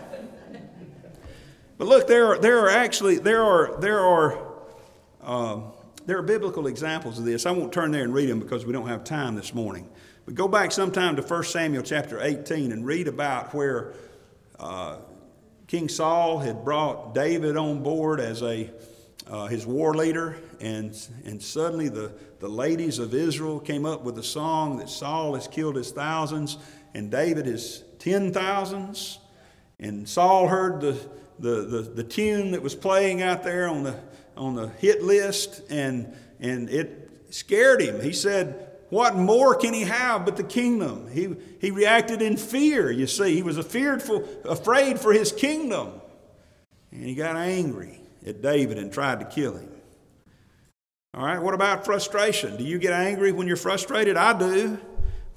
But 1.77 1.87
look, 1.87 2.07
there 2.07 2.27
are, 2.27 2.39
there 2.39 2.59
are 2.59 2.69
actually, 2.69 3.17
there 3.17 3.43
are, 3.43 3.79
there 3.79 3.99
are, 3.99 4.39
um, 5.21 5.71
there 6.05 6.17
are 6.17 6.23
biblical 6.23 6.67
examples 6.67 7.19
of 7.19 7.25
this. 7.25 7.45
I 7.45 7.51
won't 7.51 7.71
turn 7.71 7.91
there 7.91 8.03
and 8.03 8.13
read 8.13 8.29
them 8.29 8.39
because 8.39 8.65
we 8.65 8.73
don't 8.73 8.87
have 8.87 9.03
time 9.03 9.35
this 9.35 9.53
morning. 9.53 9.89
But 10.25 10.35
go 10.35 10.47
back 10.47 10.71
sometime 10.71 11.15
to 11.15 11.21
1 11.21 11.43
Samuel 11.43 11.83
chapter 11.83 12.21
18 12.21 12.71
and 12.71 12.85
read 12.85 13.07
about 13.07 13.53
where 13.53 13.93
uh, 14.59 14.97
King 15.67 15.87
Saul 15.89 16.39
had 16.39 16.63
brought 16.63 17.13
David 17.13 17.57
on 17.57 17.83
board 17.83 18.19
as 18.19 18.41
a 18.41 18.69
uh, 19.29 19.47
his 19.47 19.65
war 19.65 19.93
leader, 19.93 20.37
and, 20.61 20.95
and 21.25 21.41
suddenly 21.41 21.89
the, 21.89 22.11
the 22.39 22.47
ladies 22.47 22.99
of 22.99 23.13
Israel 23.13 23.59
came 23.59 23.85
up 23.85 24.03
with 24.03 24.17
a 24.17 24.23
song 24.23 24.77
that 24.77 24.89
Saul 24.89 25.35
has 25.35 25.47
killed 25.47 25.75
his 25.75 25.91
thousands 25.91 26.57
and 26.93 27.11
David 27.11 27.45
his 27.45 27.83
ten 27.99 28.31
thousands. 28.31 29.19
And 29.79 30.07
Saul 30.07 30.47
heard 30.47 30.81
the, 30.81 30.97
the, 31.39 31.61
the, 31.61 31.81
the 31.81 32.03
tune 32.03 32.51
that 32.51 32.61
was 32.61 32.75
playing 32.75 33.21
out 33.21 33.43
there 33.43 33.67
on 33.67 33.83
the, 33.83 33.99
on 34.35 34.55
the 34.55 34.69
hit 34.69 35.03
list, 35.03 35.61
and, 35.69 36.13
and 36.39 36.69
it 36.69 37.11
scared 37.29 37.81
him. 37.81 38.01
He 38.01 38.13
said, 38.13 38.71
What 38.89 39.15
more 39.15 39.55
can 39.55 39.73
he 39.73 39.81
have 39.81 40.25
but 40.25 40.37
the 40.37 40.43
kingdom? 40.43 41.09
He, 41.11 41.35
he 41.59 41.71
reacted 41.71 42.21
in 42.21 42.37
fear, 42.37 42.89
you 42.91 43.07
see. 43.07 43.35
He 43.35 43.43
was 43.43 43.57
fearful, 43.59 44.27
afraid 44.45 44.99
for 44.99 45.13
his 45.13 45.31
kingdom. 45.31 45.93
And 46.91 47.03
he 47.03 47.15
got 47.15 47.35
angry 47.35 47.99
at 48.25 48.41
David 48.41 48.77
and 48.77 48.91
tried 48.91 49.19
to 49.19 49.25
kill 49.25 49.57
him. 49.57 49.69
All 51.13 51.25
right, 51.25 51.41
what 51.41 51.53
about 51.53 51.85
frustration? 51.85 52.57
Do 52.57 52.63
you 52.63 52.77
get 52.77 52.93
angry 52.93 53.31
when 53.31 53.47
you're 53.47 53.55
frustrated? 53.57 54.17
I 54.17 54.37
do. 54.37 54.79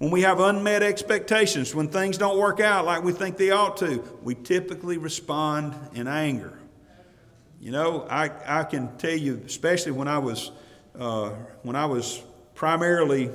When 0.01 0.11
we 0.11 0.23
have 0.23 0.41
unmet 0.41 0.83
expectations, 0.83 1.75
when 1.75 1.89
things 1.89 2.17
don't 2.17 2.39
work 2.39 2.59
out 2.59 2.87
like 2.87 3.05
we 3.05 3.13
think 3.13 3.37
they 3.37 3.51
ought 3.51 3.77
to, 3.77 4.03
we 4.23 4.35
typically 4.35 4.97
respond 4.97 5.75
in 5.93 6.09
anger. 6.09 6.59
You 7.61 7.73
know, 7.73 8.07
I, 8.09 8.31
I 8.47 8.65
can 8.65 8.97
tell 8.97 9.15
you, 9.15 9.43
especially 9.45 9.93
when 9.93 10.09
I 10.09 10.17
was 10.17 10.53
uh, 10.99 11.33
when 11.65 11.77
I 11.77 11.85
was 11.85 12.23
primarily 12.55 13.31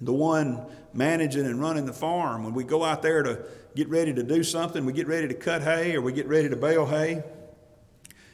the 0.00 0.14
one 0.14 0.64
managing 0.94 1.44
and 1.44 1.60
running 1.60 1.84
the 1.84 1.92
farm, 1.92 2.44
when 2.44 2.54
we 2.54 2.64
go 2.64 2.82
out 2.82 3.02
there 3.02 3.22
to 3.22 3.44
get 3.76 3.90
ready 3.90 4.14
to 4.14 4.22
do 4.22 4.42
something, 4.42 4.86
we 4.86 4.94
get 4.94 5.06
ready 5.06 5.28
to 5.28 5.34
cut 5.34 5.60
hay 5.60 5.96
or 5.96 6.00
we 6.00 6.14
get 6.14 6.26
ready 6.26 6.48
to 6.48 6.56
bale 6.56 6.86
hay, 6.86 7.22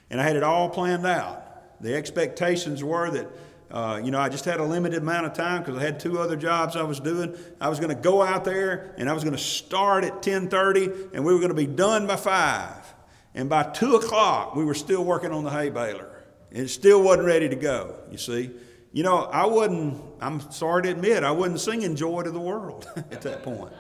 and 0.09 0.21
I 0.21 0.23
had 0.23 0.37
it 0.37 0.45
all 0.45 0.69
planned 0.71 1.05
out. 1.05 1.83
The 1.83 1.97
expectations 1.97 2.85
were 2.85 3.11
that 3.11 3.27
uh, 3.71 4.01
you 4.03 4.11
know, 4.11 4.19
I 4.19 4.29
just 4.29 4.45
had 4.45 4.59
a 4.59 4.65
limited 4.65 5.03
amount 5.03 5.27
of 5.27 5.33
time 5.33 5.63
because 5.63 5.79
I 5.79 5.83
had 5.83 6.01
two 6.01 6.19
other 6.19 6.35
jobs 6.35 6.75
I 6.75 6.83
was 6.83 6.99
doing. 6.99 7.37
I 7.61 7.69
was 7.69 7.79
going 7.79 7.95
to 7.95 8.01
go 8.01 8.21
out 8.21 8.45
there 8.45 8.95
and 8.99 9.09
I 9.09 9.13
was 9.13 9.23
going 9.23 9.37
to 9.37 9.43
start 9.43 10.05
at 10.05 10.23
10:30, 10.23 11.15
and 11.15 11.25
we 11.25 11.33
were 11.33 11.39
going 11.39 11.51
to 11.51 11.55
be 11.55 11.67
done 11.67 12.07
by 12.07 12.17
five. 12.17 12.95
And 13.33 13.49
by 13.49 13.63
two 13.63 13.95
o'clock, 13.95 14.57
we 14.57 14.65
were 14.65 14.75
still 14.75 15.05
working 15.05 15.31
on 15.31 15.45
the 15.45 15.51
hay 15.51 15.71
baler. 15.71 16.11
And 16.51 16.65
it 16.65 16.69
still 16.69 17.01
wasn't 17.01 17.27
ready 17.27 17.49
to 17.49 17.55
go. 17.55 17.95
You 18.11 18.19
see, 18.19 18.51
you 18.93 19.05
know, 19.05 19.19
I 19.19 19.47
wasn't. 19.47 20.03
I'm 20.21 20.41
sorry 20.51 20.83
to 20.83 20.91
admit, 20.91 21.23
I 21.23 21.31
wasn't 21.31 21.61
singing 21.61 21.95
"Joy 21.95 22.23
to 22.23 22.31
the 22.33 22.41
World" 22.41 22.89
at 22.97 23.23
that 23.23 23.45
point. 23.45 23.73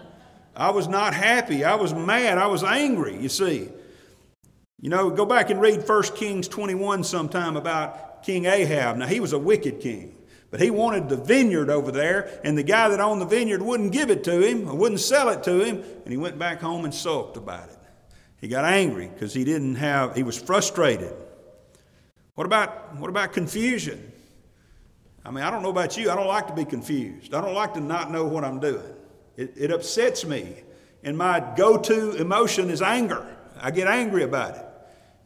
I 0.54 0.70
was 0.70 0.86
not 0.86 1.14
happy. 1.14 1.64
I 1.64 1.74
was 1.74 1.92
mad. 1.94 2.38
I 2.38 2.46
was 2.46 2.62
angry. 2.62 3.20
You 3.20 3.28
see. 3.28 3.70
You 4.82 4.88
know, 4.88 5.10
go 5.10 5.26
back 5.26 5.50
and 5.50 5.60
read 5.60 5.86
1 5.86 6.02
Kings 6.14 6.48
21 6.48 7.04
sometime 7.04 7.58
about 7.58 8.09
King 8.22 8.46
Ahab. 8.46 8.96
Now, 8.96 9.06
he 9.06 9.20
was 9.20 9.32
a 9.32 9.38
wicked 9.38 9.80
king, 9.80 10.16
but 10.50 10.60
he 10.60 10.70
wanted 10.70 11.08
the 11.08 11.16
vineyard 11.16 11.70
over 11.70 11.90
there, 11.90 12.40
and 12.44 12.56
the 12.56 12.62
guy 12.62 12.88
that 12.88 13.00
owned 13.00 13.20
the 13.20 13.26
vineyard 13.26 13.62
wouldn't 13.62 13.92
give 13.92 14.10
it 14.10 14.24
to 14.24 14.40
him, 14.40 14.68
or 14.68 14.74
wouldn't 14.74 15.00
sell 15.00 15.28
it 15.28 15.42
to 15.44 15.60
him, 15.60 15.76
and 16.04 16.08
he 16.08 16.16
went 16.16 16.38
back 16.38 16.60
home 16.60 16.84
and 16.84 16.94
sulked 16.94 17.36
about 17.36 17.68
it. 17.68 17.78
He 18.40 18.48
got 18.48 18.64
angry 18.64 19.08
because 19.08 19.34
he 19.34 19.44
didn't 19.44 19.76
have, 19.76 20.16
he 20.16 20.22
was 20.22 20.40
frustrated. 20.40 21.14
What 22.34 22.46
about, 22.46 22.96
what 22.96 23.10
about 23.10 23.32
confusion? 23.32 24.12
I 25.24 25.30
mean, 25.30 25.44
I 25.44 25.50
don't 25.50 25.62
know 25.62 25.70
about 25.70 25.98
you. 25.98 26.10
I 26.10 26.16
don't 26.16 26.26
like 26.26 26.46
to 26.46 26.54
be 26.54 26.64
confused. 26.64 27.34
I 27.34 27.42
don't 27.42 27.54
like 27.54 27.74
to 27.74 27.80
not 27.80 28.10
know 28.10 28.24
what 28.24 28.44
I'm 28.44 28.58
doing. 28.58 28.94
It, 29.36 29.52
it 29.56 29.70
upsets 29.70 30.24
me. 30.24 30.62
And 31.02 31.18
my 31.18 31.40
go 31.56 31.76
to 31.76 32.12
emotion 32.12 32.70
is 32.70 32.80
anger. 32.80 33.26
I 33.60 33.70
get 33.70 33.86
angry 33.86 34.22
about 34.22 34.56
it. 34.56 34.64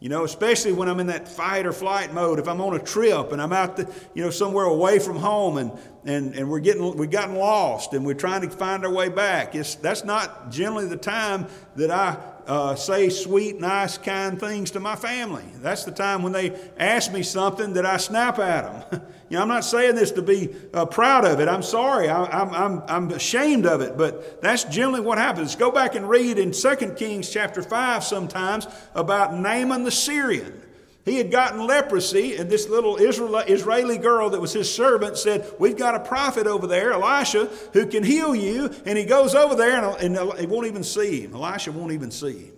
You 0.04 0.10
know, 0.10 0.24
especially 0.24 0.74
when 0.74 0.90
I'm 0.90 1.00
in 1.00 1.06
that 1.06 1.26
fight 1.26 1.64
or 1.64 1.72
flight 1.72 2.12
mode. 2.12 2.38
If 2.38 2.46
I'm 2.46 2.60
on 2.60 2.76
a 2.76 2.78
trip 2.78 3.32
and 3.32 3.40
I'm 3.40 3.54
out, 3.54 3.78
the, 3.78 3.90
you 4.12 4.22
know, 4.22 4.28
somewhere 4.28 4.66
away 4.66 4.98
from 4.98 5.16
home 5.16 5.56
and, 5.56 5.72
and, 6.04 6.34
and 6.34 6.50
we're 6.50 6.60
getting, 6.60 6.94
we've 6.98 7.10
gotten 7.10 7.36
lost 7.36 7.94
and 7.94 8.04
we're 8.04 8.12
trying 8.12 8.42
to 8.42 8.50
find 8.50 8.84
our 8.84 8.92
way 8.92 9.08
back, 9.08 9.54
it's, 9.54 9.76
that's 9.76 10.04
not 10.04 10.50
generally 10.50 10.86
the 10.86 10.98
time 10.98 11.46
that 11.76 11.90
I 11.90 12.18
uh, 12.46 12.74
say 12.74 13.08
sweet, 13.08 13.60
nice, 13.60 13.98
kind 13.98 14.38
things 14.38 14.70
to 14.72 14.80
my 14.80 14.96
family. 14.96 15.44
That's 15.56 15.84
the 15.84 15.92
time 15.92 16.22
when 16.22 16.32
they 16.32 16.58
ask 16.78 17.12
me 17.12 17.22
something 17.22 17.74
that 17.74 17.86
I 17.86 17.96
snap 17.96 18.38
at 18.38 18.90
them. 18.90 19.02
you 19.28 19.36
know, 19.36 19.42
I'm 19.42 19.48
not 19.48 19.64
saying 19.64 19.94
this 19.94 20.10
to 20.12 20.22
be 20.22 20.54
uh, 20.72 20.86
proud 20.86 21.24
of 21.24 21.40
it. 21.40 21.48
I'm 21.48 21.62
sorry. 21.62 22.08
I, 22.08 22.24
I'm, 22.24 22.50
I'm, 22.54 22.82
I'm 22.88 23.10
ashamed 23.10 23.66
of 23.66 23.80
it, 23.80 23.96
but 23.96 24.42
that's 24.42 24.64
generally 24.64 25.00
what 25.00 25.18
happens. 25.18 25.56
Go 25.56 25.70
back 25.70 25.94
and 25.94 26.08
read 26.08 26.38
in 26.38 26.52
2 26.52 26.76
Kings 26.96 27.30
chapter 27.30 27.62
5 27.62 28.04
sometimes 28.04 28.66
about 28.94 29.34
Naaman 29.34 29.84
the 29.84 29.90
Syrian. 29.90 30.63
He 31.04 31.18
had 31.18 31.30
gotten 31.30 31.66
leprosy, 31.66 32.36
and 32.36 32.48
this 32.50 32.68
little 32.68 32.96
Israeli 32.96 33.98
girl 33.98 34.30
that 34.30 34.40
was 34.40 34.54
his 34.54 34.72
servant 34.74 35.18
said, 35.18 35.46
We've 35.58 35.76
got 35.76 35.94
a 35.94 36.00
prophet 36.00 36.46
over 36.46 36.66
there, 36.66 36.92
Elisha, 36.92 37.46
who 37.74 37.86
can 37.86 38.02
heal 38.02 38.34
you. 38.34 38.70
And 38.86 38.96
he 38.96 39.04
goes 39.04 39.34
over 39.34 39.54
there, 39.54 39.96
and, 39.98 40.16
he 40.38 40.46
won't 40.46 40.66
even 40.66 40.82
see 40.82 41.20
him. 41.20 41.34
Elisha 41.34 41.72
won't 41.72 41.92
even 41.92 42.10
see 42.10 42.46
him. 42.46 42.54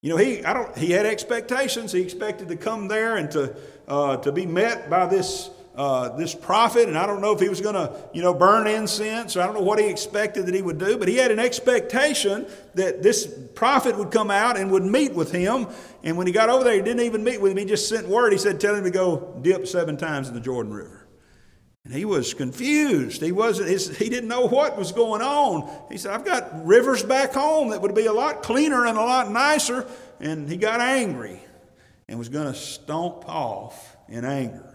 You 0.00 0.10
know, 0.10 0.16
he, 0.16 0.42
I 0.42 0.54
don't, 0.54 0.76
he 0.78 0.92
had 0.92 1.04
expectations. 1.04 1.92
He 1.92 2.00
expected 2.00 2.48
to 2.48 2.56
come 2.56 2.88
there 2.88 3.18
and 3.18 3.30
to, 3.32 3.54
uh, 3.86 4.16
to 4.18 4.32
be 4.32 4.46
met 4.46 4.88
by 4.88 5.06
this 5.06 5.50
uh, 5.76 6.16
this 6.16 6.34
prophet, 6.34 6.88
and 6.88 6.98
I 6.98 7.06
don't 7.06 7.20
know 7.20 7.32
if 7.32 7.40
he 7.40 7.48
was 7.48 7.60
going 7.60 7.74
to, 7.74 7.94
you 8.12 8.22
know, 8.22 8.34
burn 8.34 8.66
incense, 8.66 9.36
or 9.36 9.40
I 9.40 9.46
don't 9.46 9.54
know 9.54 9.62
what 9.62 9.78
he 9.78 9.86
expected 9.86 10.46
that 10.46 10.54
he 10.54 10.62
would 10.62 10.78
do, 10.78 10.98
but 10.98 11.08
he 11.08 11.16
had 11.16 11.30
an 11.30 11.38
expectation 11.38 12.46
that 12.74 13.02
this 13.02 13.32
prophet 13.54 13.96
would 13.96 14.10
come 14.10 14.30
out 14.30 14.58
and 14.58 14.70
would 14.72 14.84
meet 14.84 15.14
with 15.14 15.30
him. 15.30 15.68
And 16.02 16.16
when 16.16 16.26
he 16.26 16.32
got 16.32 16.50
over 16.50 16.64
there, 16.64 16.74
he 16.74 16.82
didn't 16.82 17.02
even 17.02 17.22
meet 17.22 17.40
with 17.40 17.52
him. 17.52 17.58
He 17.58 17.64
just 17.64 17.88
sent 17.88 18.08
word. 18.08 18.32
He 18.32 18.38
said, 18.38 18.60
"Tell 18.60 18.74
him 18.74 18.84
to 18.84 18.90
go 18.90 19.38
dip 19.42 19.66
seven 19.66 19.96
times 19.96 20.28
in 20.28 20.34
the 20.34 20.40
Jordan 20.40 20.74
River." 20.74 21.06
And 21.84 21.94
he 21.94 22.04
was 22.04 22.34
confused. 22.34 23.22
He 23.22 23.32
wasn't. 23.32 23.96
He 23.96 24.08
didn't 24.08 24.28
know 24.28 24.46
what 24.46 24.76
was 24.76 24.92
going 24.92 25.22
on. 25.22 25.70
He 25.90 25.98
said, 25.98 26.12
"I've 26.12 26.24
got 26.24 26.66
rivers 26.66 27.02
back 27.02 27.32
home 27.32 27.70
that 27.70 27.80
would 27.80 27.94
be 27.94 28.06
a 28.06 28.12
lot 28.12 28.42
cleaner 28.42 28.86
and 28.86 28.98
a 28.98 29.02
lot 29.02 29.30
nicer." 29.30 29.86
And 30.20 30.48
he 30.48 30.56
got 30.56 30.80
angry 30.80 31.40
and 32.08 32.18
was 32.18 32.28
going 32.28 32.52
to 32.52 32.58
stomp 32.58 33.26
off 33.28 33.96
in 34.08 34.24
anger. 34.24 34.69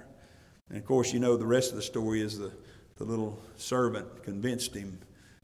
And 0.70 0.78
of 0.78 0.86
course, 0.86 1.14
you 1.14 1.20
know 1.20 1.38
the 1.38 1.46
rest 1.46 1.72
of 1.72 1.76
the 1.76 1.84
story 1.84 2.22
is 2.22 2.38
the, 2.38 2.52
the 2.98 3.04
little 3.04 3.40
servant 3.58 4.24
convinced 4.24 4.74
him 4.74 5.00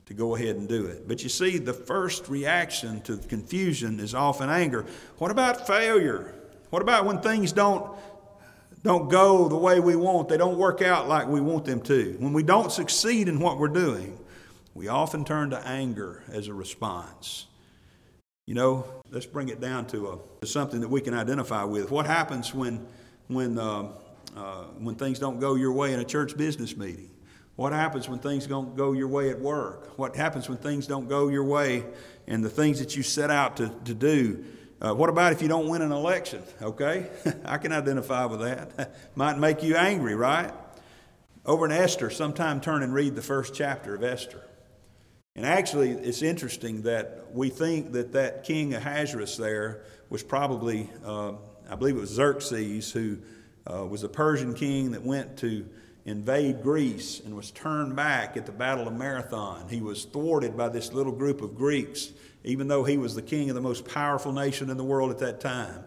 to 0.05 0.13
go 0.13 0.36
ahead 0.36 0.55
and 0.55 0.67
do 0.67 0.86
it. 0.86 1.07
But 1.07 1.23
you 1.23 1.29
see, 1.29 1.57
the 1.57 1.73
first 1.73 2.27
reaction 2.27 3.01
to 3.01 3.17
confusion 3.17 3.99
is 3.99 4.13
often 4.13 4.49
anger. 4.49 4.86
What 5.19 5.31
about 5.31 5.67
failure? 5.67 6.34
What 6.69 6.81
about 6.81 7.05
when 7.05 7.19
things 7.21 7.51
don't, 7.51 7.97
don't 8.84 9.10
go 9.10 9.47
the 9.47 9.57
way 9.57 9.79
we 9.79 9.95
want? 9.95 10.27
They 10.27 10.38
don't 10.38 10.57
work 10.57 10.81
out 10.81 11.07
like 11.07 11.27
we 11.27 11.39
want 11.39 11.65
them 11.65 11.81
to. 11.81 12.15
When 12.19 12.34
we 12.34 12.43
don't 12.43 12.71
succeed 12.71 13.27
in 13.27 13.39
what 13.39 13.57
we're 13.57 13.67
doing, 13.67 14.17
we 14.73 14.88
often 14.88 15.23
turn 15.23 15.51
to 15.51 15.67
anger 15.67 16.23
as 16.31 16.47
a 16.47 16.53
response. 16.53 17.47
You 18.47 18.55
know, 18.55 18.86
let's 19.12 19.25
bring 19.25 19.49
it 19.49 19.62
down 19.62 19.86
to, 19.88 20.07
a, 20.10 20.17
to 20.41 20.47
something 20.47 20.81
that 20.81 20.89
we 20.89 20.99
can 20.99 21.13
identify 21.13 21.63
with. 21.63 21.91
What 21.91 22.05
happens 22.05 22.53
when, 22.53 22.86
when 23.27 23.57
uh, 23.57 23.89
uh, 24.36 24.63
when 24.80 24.96
things 24.96 25.20
don't 25.20 25.39
go 25.39 25.56
your 25.56 25.74
way 25.74 25.94
in 25.94 26.00
a 26.00 26.06
church 26.06 26.38
business 26.38 26.76
meeting? 26.76 27.10
What 27.56 27.74
happens 27.74 28.10
when 28.10 28.20
things 28.20 28.48
don't 28.48 28.76
go 28.76 28.94
your 28.94 29.08
way 29.08 29.30
at 29.30 29.39
work? 29.39 29.98
What 29.98 30.15
happens 30.15 30.48
when 30.50 30.58
things 30.58 30.88
don't 30.88 31.08
go 31.08 31.28
your 31.28 31.44
way 31.44 31.84
and 32.28 32.44
the 32.44 32.50
things 32.50 32.80
that 32.80 32.96
you 32.96 33.04
set 33.04 33.30
out 33.30 33.58
to, 33.58 33.70
to 33.86 33.94
do? 33.94 34.44
Uh, 34.82 34.96
what 34.96 35.10
about 35.10 35.32
if 35.32 35.41
you 35.41 35.48
don't 35.48 35.67
win 35.67 35.82
an 35.82 35.91
election? 35.91 36.41
Okay, 36.62 37.10
I 37.46 37.58
can 37.58 37.72
identify 37.72 38.26
with 38.26 38.39
that. 38.39 38.96
Might 39.15 39.38
make 39.38 39.62
you 39.62 39.76
angry, 39.76 40.15
right? 40.15 40.52
Over 41.46 41.65
in 41.65 41.72
Esther, 41.72 42.10
sometime 42.10 42.62
turn 42.62 42.84
and 42.84 42.94
read 42.94 43.15
the 43.15 43.22
first 43.22 43.54
chapter 43.54 43.94
of 43.94 44.04
Esther. 44.04 44.41
And 45.36 45.46
actually, 45.46 45.91
it's 45.91 46.22
interesting 46.22 46.84
that 46.84 47.28
we 47.32 47.50
think 47.50 47.94
that 47.94 48.13
that 48.13 48.44
king 48.44 48.74
Ahasuerus 48.74 49.38
there 49.38 49.84
was 50.10 50.24
probably, 50.24 50.89
uh, 51.06 51.34
I 51.70 51.76
believe 51.76 51.96
it 51.96 52.00
was 52.00 52.10
Xerxes, 52.10 52.91
who 52.91 53.20
uh, 53.67 53.86
was 53.86 54.04
a 54.04 54.10
Persian 54.10 54.54
king 54.54 54.91
that 54.91 55.04
went 55.04 55.38
to 55.38 55.65
invade 56.06 56.63
Greece 56.63 57.21
and 57.24 57.36
was 57.36 57.52
turned 57.52 57.95
back 57.95 58.36
at 58.36 58.45
the 58.45 58.52
Battle 58.52 58.88
of 58.88 58.93
Marathon. 58.95 59.67
He 59.69 59.82
was 59.82 60.06
thwarted 60.06 60.58
by 60.58 60.69
this 60.69 60.93
little 60.93 61.12
group 61.12 61.41
of 61.41 61.56
Greeks, 61.56 62.12
even 62.43 62.67
though 62.67 62.84
he 62.84 62.97
was 62.97 63.13
the 63.13 63.21
king 63.21 63.50
of 63.50 63.56
the 63.56 63.62
most 63.62 63.88
powerful 63.88 64.32
nation 64.32 64.69
in 64.69 64.78
the 64.78 64.84
world 64.84 65.12
at 65.12 65.19
that 65.19 65.39
time. 65.39 65.84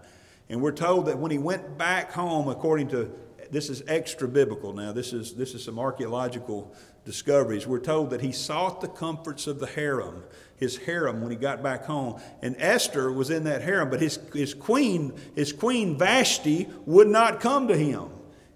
And 0.48 0.60
we're 0.60 0.72
told 0.72 1.06
that 1.06 1.18
when 1.18 1.30
he 1.30 1.38
went 1.38 1.76
back 1.78 2.12
home, 2.12 2.48
according 2.48 2.88
to 2.88 3.10
this 3.50 3.70
is 3.70 3.82
extra 3.86 4.28
biblical 4.28 4.72
now, 4.72 4.92
this 4.92 5.12
is, 5.12 5.34
this 5.34 5.54
is 5.54 5.64
some 5.64 5.78
archaeological 5.78 6.74
discoveries. 7.04 7.66
We're 7.66 7.78
told 7.78 8.10
that 8.10 8.20
he 8.20 8.32
sought 8.32 8.80
the 8.80 8.88
comforts 8.88 9.46
of 9.46 9.58
the 9.58 9.66
harem, 9.66 10.24
his 10.64 10.76
harem, 10.76 11.20
when 11.20 11.30
he 11.30 11.36
got 11.36 11.62
back 11.62 11.84
home. 11.84 12.20
And 12.42 12.56
Esther 12.58 13.12
was 13.12 13.30
in 13.30 13.44
that 13.44 13.62
harem, 13.62 13.90
but 13.90 14.00
his, 14.00 14.18
his 14.32 14.54
queen, 14.54 15.12
his 15.34 15.52
queen 15.52 15.96
Vashti, 15.96 16.68
would 16.86 17.08
not 17.08 17.40
come 17.40 17.68
to 17.68 17.76
him. 17.76 18.08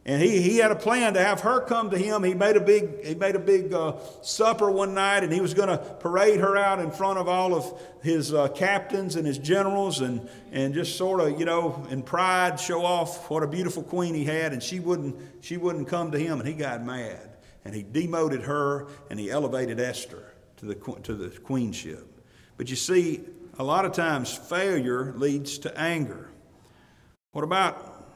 And 0.04 0.22
he, 0.22 0.40
he 0.40 0.56
had 0.56 0.70
a 0.70 0.76
plan 0.76 1.12
to 1.14 1.22
have 1.22 1.40
her 1.40 1.60
come 1.60 1.90
to 1.90 1.98
him. 1.98 2.24
He 2.24 2.32
made 2.32 2.56
a 2.56 2.60
big, 2.60 3.04
he 3.04 3.14
made 3.14 3.36
a 3.36 3.38
big 3.38 3.74
uh, 3.74 3.98
supper 4.22 4.70
one 4.70 4.94
night, 4.94 5.22
and 5.22 5.30
he 5.30 5.42
was 5.42 5.52
going 5.52 5.68
to 5.68 5.76
parade 5.76 6.40
her 6.40 6.56
out 6.56 6.80
in 6.80 6.90
front 6.90 7.18
of 7.18 7.28
all 7.28 7.54
of 7.54 7.78
his 8.02 8.32
uh, 8.32 8.48
captains 8.48 9.16
and 9.16 9.26
his 9.26 9.36
generals 9.36 10.00
and, 10.00 10.26
and 10.50 10.72
just 10.72 10.96
sort 10.96 11.20
of, 11.20 11.38
you 11.38 11.44
know, 11.44 11.86
in 11.90 12.02
pride 12.02 12.58
show 12.58 12.84
off 12.84 13.28
what 13.28 13.42
a 13.42 13.46
beautiful 13.46 13.82
queen 13.82 14.14
he 14.14 14.24
had. 14.24 14.54
And 14.54 14.62
she 14.62 14.80
wouldn't, 14.80 15.14
she 15.42 15.58
wouldn't 15.58 15.88
come 15.88 16.10
to 16.12 16.18
him, 16.18 16.40
and 16.40 16.48
he 16.48 16.54
got 16.54 16.82
mad 16.82 17.28
and 17.68 17.76
he 17.76 17.82
demoted 17.82 18.42
her 18.42 18.86
and 19.10 19.20
he 19.20 19.30
elevated 19.30 19.78
Esther 19.78 20.32
to 20.58 20.66
the, 20.66 20.74
to 21.02 21.14
the 21.14 21.30
queenship. 21.40 22.06
But 22.56 22.68
you 22.70 22.76
see, 22.76 23.20
a 23.58 23.64
lot 23.64 23.84
of 23.84 23.92
times 23.92 24.32
failure 24.34 25.12
leads 25.16 25.58
to 25.58 25.78
anger. 25.78 26.30
What 27.32 27.44
about 27.44 28.08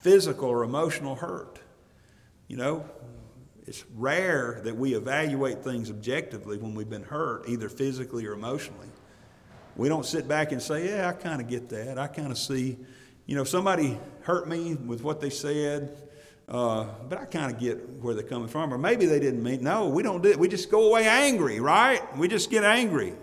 physical 0.00 0.48
or 0.48 0.64
emotional 0.64 1.16
hurt? 1.16 1.60
You 2.48 2.56
know, 2.56 2.88
it's 3.66 3.84
rare 3.94 4.60
that 4.64 4.76
we 4.76 4.94
evaluate 4.94 5.62
things 5.62 5.90
objectively 5.90 6.56
when 6.56 6.74
we've 6.74 6.88
been 6.88 7.02
hurt, 7.02 7.48
either 7.48 7.68
physically 7.68 8.24
or 8.26 8.32
emotionally. 8.32 8.88
We 9.76 9.88
don't 9.88 10.06
sit 10.06 10.26
back 10.26 10.52
and 10.52 10.60
say, 10.60 10.88
Yeah, 10.88 11.08
I 11.08 11.12
kind 11.12 11.40
of 11.40 11.48
get 11.48 11.68
that. 11.68 11.98
I 11.98 12.06
kind 12.08 12.32
of 12.32 12.38
see. 12.38 12.76
You 13.26 13.36
know, 13.36 13.44
somebody 13.44 13.98
hurt 14.22 14.48
me 14.48 14.74
with 14.74 15.02
what 15.02 15.20
they 15.20 15.28
said, 15.28 16.07
uh, 16.48 16.86
but 17.08 17.18
I 17.18 17.26
kind 17.26 17.52
of 17.52 17.60
get 17.60 17.88
where 18.00 18.14
they're 18.14 18.22
coming 18.22 18.48
from. 18.48 18.72
Or 18.72 18.78
maybe 18.78 19.06
they 19.06 19.20
didn't 19.20 19.42
mean. 19.42 19.62
No, 19.62 19.88
we 19.88 20.02
don't 20.02 20.22
do 20.22 20.30
it. 20.30 20.38
We 20.38 20.48
just 20.48 20.70
go 20.70 20.88
away 20.88 21.06
angry, 21.06 21.60
right? 21.60 22.16
We 22.16 22.28
just 22.28 22.50
get 22.50 22.64
angry. 22.64 23.14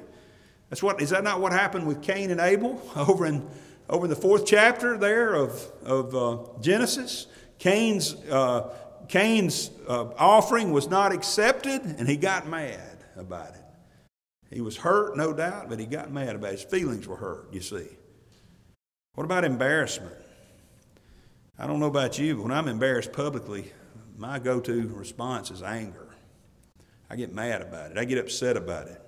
That's 0.69 0.83
what 0.83 1.01
is 1.01 1.09
that 1.09 1.23
not 1.23 1.41
what 1.41 1.51
happened 1.51 1.87
with 1.87 2.01
Cain 2.01 2.31
and 2.31 2.39
Abel 2.39 2.81
over 2.95 3.25
in 3.25 3.47
over 3.89 4.05
in 4.05 4.09
the 4.09 4.15
fourth 4.15 4.45
chapter 4.45 4.97
there 4.97 5.33
of 5.33 5.59
of 5.83 6.15
uh, 6.15 6.59
Genesis? 6.61 7.27
Cain's 7.57 8.15
uh, 8.29 8.73
Cain's 9.07 9.71
uh, 9.87 10.09
offering 10.17 10.71
was 10.71 10.87
not 10.87 11.11
accepted, 11.11 11.81
and 11.81 12.07
he 12.07 12.17
got 12.17 12.47
mad 12.47 13.03
about 13.15 13.55
it. 13.55 13.61
He 14.51 14.61
was 14.61 14.77
hurt, 14.77 15.17
no 15.17 15.33
doubt, 15.33 15.69
but 15.69 15.79
he 15.79 15.85
got 15.85 16.11
mad 16.11 16.35
about 16.35 16.49
it. 16.49 16.59
His 16.59 16.63
feelings 16.63 17.07
were 17.07 17.15
hurt. 17.15 17.51
You 17.51 17.61
see. 17.61 17.87
What 19.15 19.23
about 19.23 19.45
embarrassment? 19.45 20.13
I 21.57 21.67
don't 21.67 21.79
know 21.79 21.85
about 21.85 22.19
you, 22.19 22.35
but 22.35 22.43
when 22.43 22.51
I'm 22.51 22.67
embarrassed 22.67 23.13
publicly, 23.13 23.71
my 24.17 24.39
go 24.39 24.59
to 24.59 24.87
response 24.89 25.51
is 25.51 25.63
anger. 25.63 26.09
I 27.09 27.15
get 27.15 27.33
mad 27.33 27.61
about 27.61 27.91
it, 27.91 27.97
I 27.97 28.03
get 28.03 28.17
upset 28.17 28.57
about 28.57 28.87
it. 28.87 29.01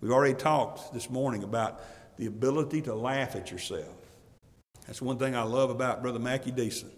We've 0.00 0.10
already 0.10 0.34
talked 0.34 0.92
this 0.92 1.08
morning 1.08 1.44
about 1.44 1.80
the 2.16 2.26
ability 2.26 2.82
to 2.82 2.94
laugh 2.94 3.36
at 3.36 3.52
yourself. 3.52 3.94
That's 4.86 5.00
one 5.00 5.16
thing 5.16 5.36
I 5.36 5.42
love 5.42 5.70
about 5.70 6.02
Brother 6.02 6.18
Mackie 6.18 6.50
Deason. 6.50 6.90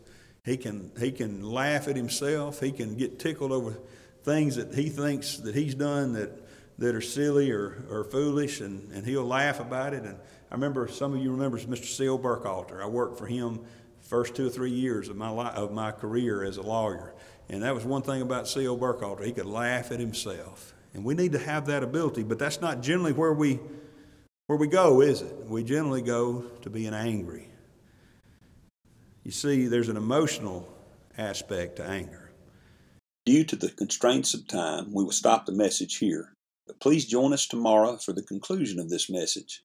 He 0.42 0.56
can, 0.56 0.90
he 0.98 1.12
can 1.12 1.42
laugh 1.42 1.86
at 1.86 1.96
himself, 1.96 2.60
he 2.60 2.72
can 2.72 2.96
get 2.96 3.18
tickled 3.18 3.52
over 3.52 3.76
things 4.22 4.56
that 4.56 4.74
he 4.74 4.88
thinks 4.88 5.36
that 5.38 5.54
he's 5.54 5.74
done 5.74 6.14
that, 6.14 6.30
that 6.78 6.94
are 6.94 7.02
silly 7.02 7.50
or, 7.50 7.84
or 7.90 8.04
foolish, 8.04 8.62
and, 8.62 8.90
and 8.92 9.06
he'll 9.06 9.26
laugh 9.26 9.60
about 9.60 9.92
it. 9.92 10.04
And 10.04 10.16
I 10.50 10.54
remember 10.54 10.88
some 10.88 11.14
of 11.14 11.22
you 11.22 11.30
remember 11.30 11.58
Mr. 11.58 11.84
C.O. 11.84 12.18
Burkhalter. 12.18 12.82
I 12.82 12.86
worked 12.86 13.18
for 13.18 13.26
him 13.26 13.60
first 14.14 14.36
two 14.36 14.46
or 14.46 14.50
three 14.50 14.70
years 14.70 15.08
of 15.08 15.16
my, 15.16 15.28
li- 15.28 15.50
of 15.56 15.72
my 15.72 15.90
career 15.90 16.44
as 16.44 16.56
a 16.56 16.62
lawyer. 16.62 17.12
And 17.48 17.64
that 17.64 17.74
was 17.74 17.84
one 17.84 18.02
thing 18.02 18.22
about 18.22 18.46
C.O. 18.46 18.76
Burkhalter. 18.76 19.24
He 19.24 19.32
could 19.32 19.44
laugh 19.44 19.90
at 19.90 19.98
himself. 19.98 20.72
And 20.92 21.04
we 21.04 21.14
need 21.14 21.32
to 21.32 21.38
have 21.40 21.66
that 21.66 21.82
ability, 21.82 22.22
but 22.22 22.38
that's 22.38 22.60
not 22.60 22.80
generally 22.80 23.12
where 23.12 23.32
we, 23.32 23.58
where 24.46 24.56
we 24.56 24.68
go, 24.68 25.00
is 25.00 25.20
it? 25.20 25.34
We 25.48 25.64
generally 25.64 26.00
go 26.00 26.44
to 26.62 26.70
being 26.70 26.94
angry. 26.94 27.48
You 29.24 29.32
see, 29.32 29.66
there's 29.66 29.88
an 29.88 29.96
emotional 29.96 30.72
aspect 31.18 31.74
to 31.76 31.84
anger. 31.84 32.30
Due 33.26 33.42
to 33.42 33.56
the 33.56 33.70
constraints 33.70 34.32
of 34.32 34.46
time, 34.46 34.92
we 34.92 35.02
will 35.02 35.10
stop 35.10 35.44
the 35.44 35.50
message 35.50 35.96
here. 35.96 36.32
But 36.68 36.78
please 36.78 37.04
join 37.04 37.32
us 37.32 37.48
tomorrow 37.48 37.96
for 37.96 38.12
the 38.12 38.22
conclusion 38.22 38.78
of 38.78 38.90
this 38.90 39.10
message. 39.10 39.64